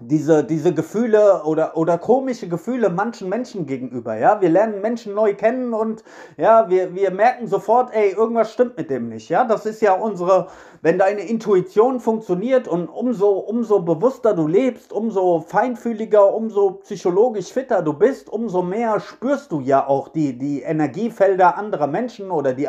diese, 0.00 0.44
diese 0.44 0.72
Gefühle 0.72 1.42
oder, 1.42 1.76
oder 1.76 1.98
komische 1.98 2.48
Gefühle 2.48 2.88
manchen 2.88 3.28
Menschen 3.28 3.66
gegenüber. 3.66 4.16
Ja, 4.16 4.40
wir 4.40 4.48
lernen 4.48 4.80
Menschen 4.80 5.14
neu 5.14 5.34
kennen 5.34 5.74
und 5.74 6.04
ja, 6.36 6.70
wir, 6.70 6.94
wir 6.94 7.10
merken 7.10 7.48
sofort, 7.48 7.92
ey, 7.92 8.12
irgendwas 8.12 8.52
stimmt 8.52 8.76
mit 8.76 8.90
dem 8.90 9.08
nicht. 9.08 9.28
Ja, 9.28 9.44
das 9.44 9.66
ist 9.66 9.82
ja 9.82 9.94
unsere, 9.94 10.48
wenn 10.82 10.98
deine 10.98 11.22
Intuition 11.22 12.00
funktioniert 12.00 12.68
und 12.68 12.88
umso, 12.88 13.30
umso 13.30 13.80
bewusster 13.80 14.34
du 14.34 14.46
lebst, 14.46 14.92
umso 14.92 15.40
feinfühliger, 15.40 16.34
umso 16.34 16.72
psychologisch 16.82 17.52
fitter 17.52 17.82
du 17.82 17.92
bist, 17.92 18.28
umso 18.28 18.62
mehr 18.62 19.00
spürst 19.00 19.52
du 19.52 19.60
ja 19.60 19.86
auch 19.86 20.08
die, 20.08 20.38
die 20.38 20.62
Energiefelder 20.62 21.56
anderer 21.56 21.86
Menschen 21.86 22.30
oder 22.30 22.52
die, 22.52 22.68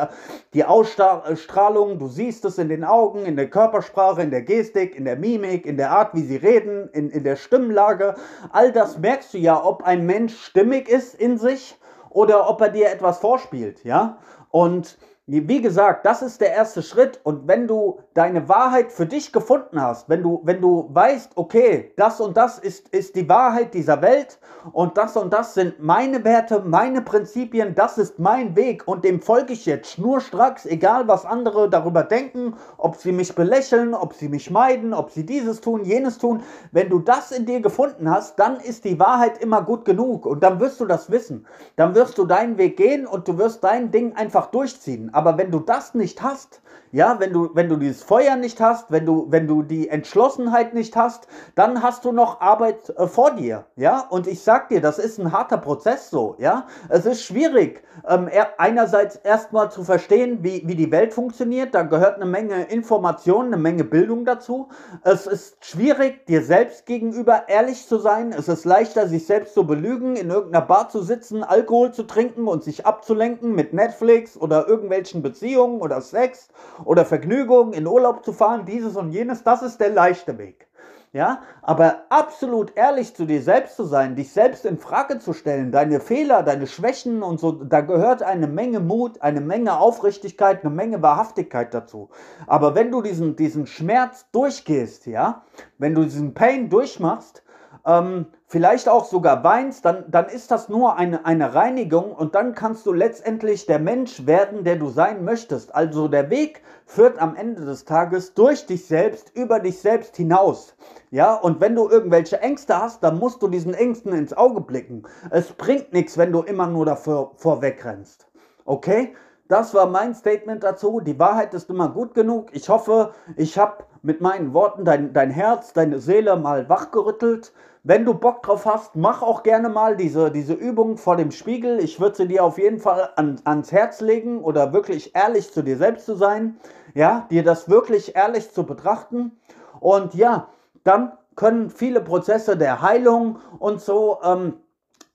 die 0.54 0.66
Ausstrahlung. 0.66 2.00
Du 2.00 2.08
siehst 2.08 2.46
es 2.46 2.58
in 2.58 2.70
den 2.70 2.84
Augen, 2.84 3.26
in 3.26 3.36
der 3.36 3.50
Körpersprache, 3.50 4.22
in 4.22 4.32
der 4.32 4.42
Gestik, 4.42 4.96
in 4.96 5.06
der 5.06 5.16
Mimik, 5.16 5.66
in 5.66 5.78
der 5.78 5.92
Art, 5.92 6.14
wie 6.14 6.24
sie 6.24 6.38
reden, 6.38 6.90
in, 6.94 7.10
in 7.10 7.24
der 7.24 7.36
Stimmlage. 7.36 8.16
All 8.52 8.72
das 8.72 8.98
merkst 8.98 9.34
du 9.34 9.38
ja, 9.38 9.64
ob 9.64 9.84
ein 9.84 10.06
Mensch 10.06 10.36
stimmig 10.38 10.90
ist 10.90 11.16
in 11.16 11.38
sich 11.38 11.78
oder 12.10 12.50
ob 12.50 12.62
er 12.62 12.70
dir 12.70 12.90
etwas 12.90 13.20
vorspielt, 13.20 13.84
ja? 13.84 14.18
Und 14.52 14.98
wie 15.32 15.62
gesagt, 15.62 16.08
das 16.08 16.24
ist 16.24 16.42
der 16.42 16.54
erste 16.54 16.82
Schritt. 16.82 17.20
Und 17.24 17.48
wenn 17.48 17.68
du 17.68 18.00
deine 18.16 18.50
Wahrheit 18.50 18.92
für 18.92 19.06
dich 19.06 19.32
gefunden 19.32 19.80
hast, 19.80 20.10
wenn 20.10 20.24
du, 20.24 20.42
wenn 20.44 20.60
du 20.60 20.90
weißt, 20.92 21.34
okay, 21.36 21.94
das 21.98 22.20
und 22.20 22.36
das 22.36 22.58
ist, 22.58 22.90
ist 22.90 23.16
die 23.16 23.30
Wahrheit 23.30 23.76
dieser 23.76 24.02
Welt 24.02 24.40
und 24.74 24.98
das 24.98 25.16
und 25.16 25.32
das 25.32 25.54
sind 25.54 25.80
meine 25.80 26.24
Werte, 26.24 26.64
meine 26.66 27.02
Prinzipien, 27.02 27.76
das 27.76 28.00
ist 28.00 28.18
mein 28.18 28.56
Weg 28.56 28.88
und 28.88 29.06
dem 29.06 29.22
folge 29.22 29.54
ich 29.54 29.68
jetzt 29.68 29.92
schnurstracks, 29.92 30.66
egal 30.66 31.08
was 31.08 31.26
andere 31.26 31.70
darüber 31.70 32.04
denken, 32.04 32.56
ob 32.78 32.96
sie 32.96 33.12
mich 33.12 33.36
belächeln, 33.36 33.94
ob 33.94 34.14
sie 34.16 34.30
mich 34.30 34.50
meiden, 34.50 34.94
ob 34.96 35.12
sie 35.12 35.26
dieses 35.26 35.62
tun, 35.62 35.84
jenes 35.84 36.18
tun. 36.18 36.42
Wenn 36.72 36.90
du 36.90 37.00
das 37.00 37.32
in 37.32 37.46
dir 37.46 37.62
gefunden 37.62 38.10
hast, 38.10 38.40
dann 38.40 38.60
ist 38.60 38.84
die 38.84 39.00
Wahrheit 39.00 39.38
immer 39.38 39.62
gut 39.62 39.86
genug 39.86 40.26
und 40.26 40.42
dann 40.42 40.60
wirst 40.60 40.80
du 40.80 40.86
das 40.86 41.12
wissen. 41.12 41.46
Dann 41.76 41.94
wirst 41.94 42.18
du 42.18 42.26
deinen 42.26 42.58
Weg 42.58 42.78
gehen 42.78 43.06
und 43.06 43.28
du 43.28 43.38
wirst 43.38 43.64
dein 43.64 43.92
Ding 43.92 44.16
einfach 44.16 44.48
durchziehen. 44.48 45.12
Aber 45.20 45.38
wenn 45.38 45.52
du 45.52 45.60
das 45.60 45.96
nicht 45.96 46.22
hast, 46.22 46.62
ja, 46.92 47.20
wenn 47.20 47.34
du, 47.34 47.52
wenn 47.54 47.70
du 47.70 47.76
dieses 47.76 48.02
Feuer 48.02 48.36
nicht 48.36 48.60
hast, 48.60 48.90
wenn 48.90 49.06
du, 49.06 49.28
wenn 49.30 49.48
du 49.48 49.62
die 49.62 49.90
Entschlossenheit 49.90 50.74
nicht 50.74 50.96
hast, 50.96 51.28
dann 51.54 51.84
hast 51.84 52.06
du 52.06 52.12
noch 52.12 52.42
Arbeit 52.42 52.90
äh, 52.98 53.06
vor 53.06 53.32
dir, 53.32 53.66
ja. 53.76 54.08
Und 54.10 54.28
ich 54.28 54.42
sag 54.42 54.70
dir, 54.70 54.82
das 54.82 54.98
ist 54.98 55.20
ein 55.20 55.32
harter 55.32 55.58
Prozess 55.58 56.10
so, 56.10 56.36
ja. 56.40 56.66
Es 56.88 57.06
ist 57.06 57.22
schwierig, 57.22 57.84
ähm, 58.08 58.30
einerseits 58.58 59.18
erstmal 59.18 59.70
zu 59.72 59.84
verstehen, 59.84 60.40
wie, 60.42 60.64
wie 60.66 60.76
die 60.76 60.92
Welt 60.92 61.14
funktioniert. 61.14 61.76
Da 61.76 61.84
gehört 61.84 62.16
eine 62.16 62.26
Menge 62.26 62.64
Information, 62.64 63.48
eine 63.48 63.58
Menge 63.58 63.84
Bildung 63.84 64.26
dazu. 64.26 64.70
Es 65.04 65.28
ist 65.28 65.64
schwierig, 65.64 66.26
dir 66.26 66.42
selbst 66.42 66.86
gegenüber 66.86 67.50
ehrlich 67.50 67.88
zu 67.88 68.00
sein. 68.00 68.34
Es 68.36 68.48
ist 68.48 68.66
leichter, 68.66 69.08
sich 69.08 69.28
selbst 69.28 69.54
zu 69.54 69.68
belügen, 69.68 70.16
in 70.16 70.30
irgendeiner 70.30 70.66
Bar 70.66 70.90
zu 70.90 71.02
sitzen, 71.02 71.44
Alkohol 71.44 71.92
zu 71.92 72.04
trinken 72.04 72.48
und 72.48 72.64
sich 72.64 72.86
abzulenken 72.86 73.54
mit 73.54 73.74
Netflix 73.74 74.38
oder 74.38 74.68
irgendwelchen 74.68 75.09
Beziehungen 75.16 75.82
oder 75.82 76.02
Sex 76.02 76.50
oder 76.86 77.06
Vergnügung, 77.06 77.74
in 77.74 77.88
Urlaub 77.88 78.24
zu 78.24 78.34
fahren, 78.34 78.66
dieses 78.66 78.96
und 78.96 79.12
jenes. 79.12 79.44
Das 79.44 79.62
ist 79.62 79.80
der 79.80 79.90
leichte 79.90 80.38
Weg. 80.38 80.70
Ja, 81.12 81.42
aber 81.64 82.04
absolut 82.10 82.78
ehrlich 82.78 83.16
zu 83.16 83.26
dir 83.26 83.42
selbst 83.42 83.76
zu 83.78 83.84
sein, 83.84 84.16
dich 84.16 84.32
selbst 84.32 84.64
in 84.64 84.78
Frage 84.78 85.18
zu 85.18 85.34
stellen, 85.34 85.72
deine 85.72 86.00
Fehler, 86.02 86.44
deine 86.44 86.68
Schwächen 86.68 87.24
und 87.24 87.40
so, 87.40 87.52
da 87.52 87.82
gehört 87.82 88.22
eine 88.22 88.46
Menge 88.46 88.80
Mut, 88.80 89.20
eine 89.24 89.42
Menge 89.42 89.80
Aufrichtigkeit, 89.80 90.64
eine 90.64 90.70
Menge 90.70 91.02
Wahrhaftigkeit 91.02 91.74
dazu. 91.74 92.10
Aber 92.46 92.76
wenn 92.76 92.92
du 92.92 93.02
diesen, 93.02 93.36
diesen 93.36 93.66
Schmerz 93.66 94.30
durchgehst, 94.32 95.08
ja, 95.08 95.42
wenn 95.80 95.96
du 95.96 96.04
diesen 96.04 96.36
Pain 96.36 96.70
durchmachst, 96.70 97.42
ähm, 97.88 98.28
vielleicht 98.50 98.90
auch 98.90 99.06
sogar 99.06 99.44
weinst, 99.44 99.86
dann, 99.86 100.06
dann 100.10 100.26
ist 100.26 100.50
das 100.50 100.70
nur 100.70 100.98
eine, 100.98 101.24
eine 101.24 101.54
Reinigung 101.54 102.12
und 102.12 102.34
dann 102.34 102.56
kannst 102.56 102.86
du 102.88 102.92
letztendlich 102.92 103.68
der 103.68 103.78
Mensch 103.78 104.26
werden, 104.26 104.64
der 104.64 104.76
du 104.76 104.90
sein 104.90 105.24
möchtest. 105.24 105.74
Also 105.74 106.08
der 106.08 106.32
Weg 106.32 106.64
führt 106.86 107.22
am 107.22 107.36
Ende 107.36 107.64
des 107.64 107.86
Tages 107.86 108.34
durch 108.34 108.66
dich 108.66 108.88
selbst, 108.88 109.32
über 109.36 109.60
dich 109.60 109.80
selbst 109.80 110.18
hinaus. 110.18 110.76
Ja, 111.12 111.36
und 111.36 111.62
wenn 111.62 111.76
du 111.76 111.88
irgendwelche 111.88 112.42
Ängste 112.42 112.76
hast, 112.78 113.04
dann 113.04 113.20
musst 113.20 113.42
du 113.44 113.48
diesen 113.48 113.76
Ängsten 113.76 114.14
ins 114.14 114.34
Auge 114.34 114.62
blicken. 114.62 115.04
Es 115.30 115.52
bringt 115.52 115.94
nichts, 115.94 116.18
wenn 116.18 116.32
du 116.32 116.42
immer 116.42 116.66
nur 116.66 116.88
davor 116.88 117.34
vorwegrennst. 117.38 118.28
Okay? 118.66 119.14
Das 119.48 119.74
war 119.74 119.88
mein 119.88 120.14
Statement 120.14 120.64
dazu. 120.64 121.00
Die 121.00 121.18
Wahrheit 121.20 121.54
ist 121.54 121.70
immer 121.70 121.90
gut 121.90 122.14
genug. 122.14 122.50
Ich 122.52 122.70
hoffe, 122.70 123.14
ich 123.36 123.58
habe 123.58 123.84
mit 124.02 124.22
meinen 124.22 124.54
Worten 124.54 124.86
dein, 124.86 125.14
dein 125.14 125.32
Herz, 125.32 125.74
deine 125.74 126.00
Seele 126.00 126.36
mal 126.36 126.70
wachgerüttelt. 126.70 127.52
Wenn 127.84 128.04
du 128.04 128.14
Bock 128.14 128.44
drauf 128.44 128.66
hast, 128.66 128.98
mach 128.98 129.22
auch 129.22 129.42
gerne 129.42 129.70
mal 129.70 129.96
diese, 129.96 130.32
diese 130.32 130.54
Übung 130.54 130.98
vor 130.98 131.16
dem 131.16 131.32
Spiegel. 131.32 131.80
Ich 131.80 132.02
würde 132.02 132.18
sie 132.18 132.28
dir 132.28 132.44
auf 132.44 132.58
jeden 132.58 132.80
Fall 132.80 133.10
an, 133.16 133.40
ans 133.46 133.72
Herz 133.72 134.02
legen 134.02 134.44
oder 134.44 134.74
wirklich 134.74 135.16
ehrlich 135.16 135.54
zu 135.54 135.62
dir 135.62 135.78
selbst 135.78 136.06
zu 136.06 136.16
sein. 136.16 136.58
Ja, 136.94 137.26
dir 137.32 137.44
das 137.44 137.70
wirklich 137.70 138.16
ehrlich 138.16 138.52
zu 138.52 138.64
betrachten. 138.66 139.40
Und 139.80 140.14
ja, 140.14 140.50
dann 140.84 141.14
können 141.36 141.70
viele 141.70 142.02
Prozesse 142.02 142.58
der 142.58 142.82
Heilung 142.82 143.40
und 143.60 143.80
so 143.80 144.20
ähm, 144.24 144.56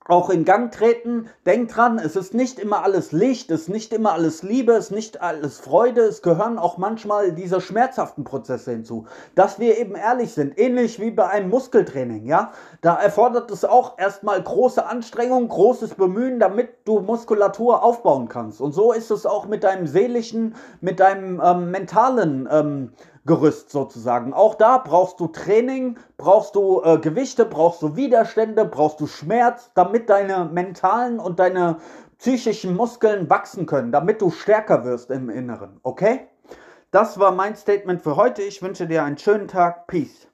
auch 0.07 0.29
in 0.29 0.45
Gang 0.45 0.71
treten. 0.71 1.29
Denk 1.47 1.71
dran, 1.71 1.99
es 1.99 2.17
ist 2.17 2.35
nicht 2.35 2.59
immer 2.59 2.85
alles 2.85 3.13
Licht, 3.13 3.51
es 3.51 3.63
ist 3.63 3.69
nicht 3.69 3.93
immer 3.93 4.13
alles 4.13 4.43
Liebe, 4.43 4.73
es 4.73 4.87
ist 4.87 4.91
nicht 4.91 5.23
alles 5.23 5.59
Freude, 5.59 6.03
es 6.03 6.21
gehören 6.21 6.59
auch 6.59 6.77
manchmal 6.77 7.33
diese 7.33 7.61
schmerzhaften 7.61 8.25
Prozesse 8.25 8.73
hinzu. 8.73 9.07
Dass 9.35 9.59
wir 9.59 9.79
eben 9.79 9.95
ehrlich 9.95 10.33
sind, 10.33 10.59
ähnlich 10.59 11.01
wie 11.01 11.11
bei 11.11 11.29
einem 11.29 11.49
Muskeltraining, 11.49 12.27
ja. 12.27 12.53
Da 12.83 12.97
erfordert 12.97 13.51
es 13.51 13.65
auch 13.65 13.99
erstmal 13.99 14.43
große 14.43 14.85
Anstrengung, 14.85 15.49
großes 15.49 15.95
Bemühen, 15.95 16.39
damit 16.39 16.71
du 16.85 17.01
Muskulatur 17.01 17.83
aufbauen 17.83 18.29
kannst. 18.29 18.61
Und 18.61 18.73
so 18.73 18.93
ist 18.93 19.11
es 19.11 19.25
auch 19.25 19.47
mit 19.47 19.65
deinem 19.65 19.87
seelischen, 19.87 20.55
mit 20.81 21.01
deinem 21.01 21.41
ähm, 21.43 21.71
mentalen 21.71 22.49
ähm, 22.51 22.93
Gerüst 23.27 23.71
sozusagen. 23.71 24.35
Auch 24.35 24.55
da 24.55 24.79
brauchst 24.79 25.19
du 25.19 25.29
Training, 25.29 25.99
brauchst 26.19 26.55
du 26.55 26.83
äh, 26.83 26.99
Gewichte, 26.99 27.47
brauchst 27.47 27.81
du 27.81 27.97
Widerstände, 27.97 28.65
brauchst 28.67 29.01
du 29.01 29.07
Schmerz, 29.07 29.71
damit 29.75 30.11
deine 30.11 30.45
mentalen 30.45 31.19
und 31.19 31.39
deine 31.39 31.79
psychischen 32.19 32.77
Muskeln 32.77 33.31
wachsen 33.31 33.67
können, 33.67 33.93
damit 33.93 34.21
du 34.21 34.31
stärker 34.31 34.85
wirst 34.85 35.11
im 35.11 35.31
Inneren. 35.31 35.81
Okay? 35.83 36.29
Das 36.91 37.19
war 37.19 37.33
mein 37.33 37.57
Statement 37.57 38.03
für 38.03 38.17
heute. 38.17 38.43
Ich 38.43 38.63
wünsche 38.63 38.87
dir 38.87 39.05
einen 39.05 39.19
schönen 39.19 39.49
Tag. 39.49 39.87
Peace. 39.87 40.29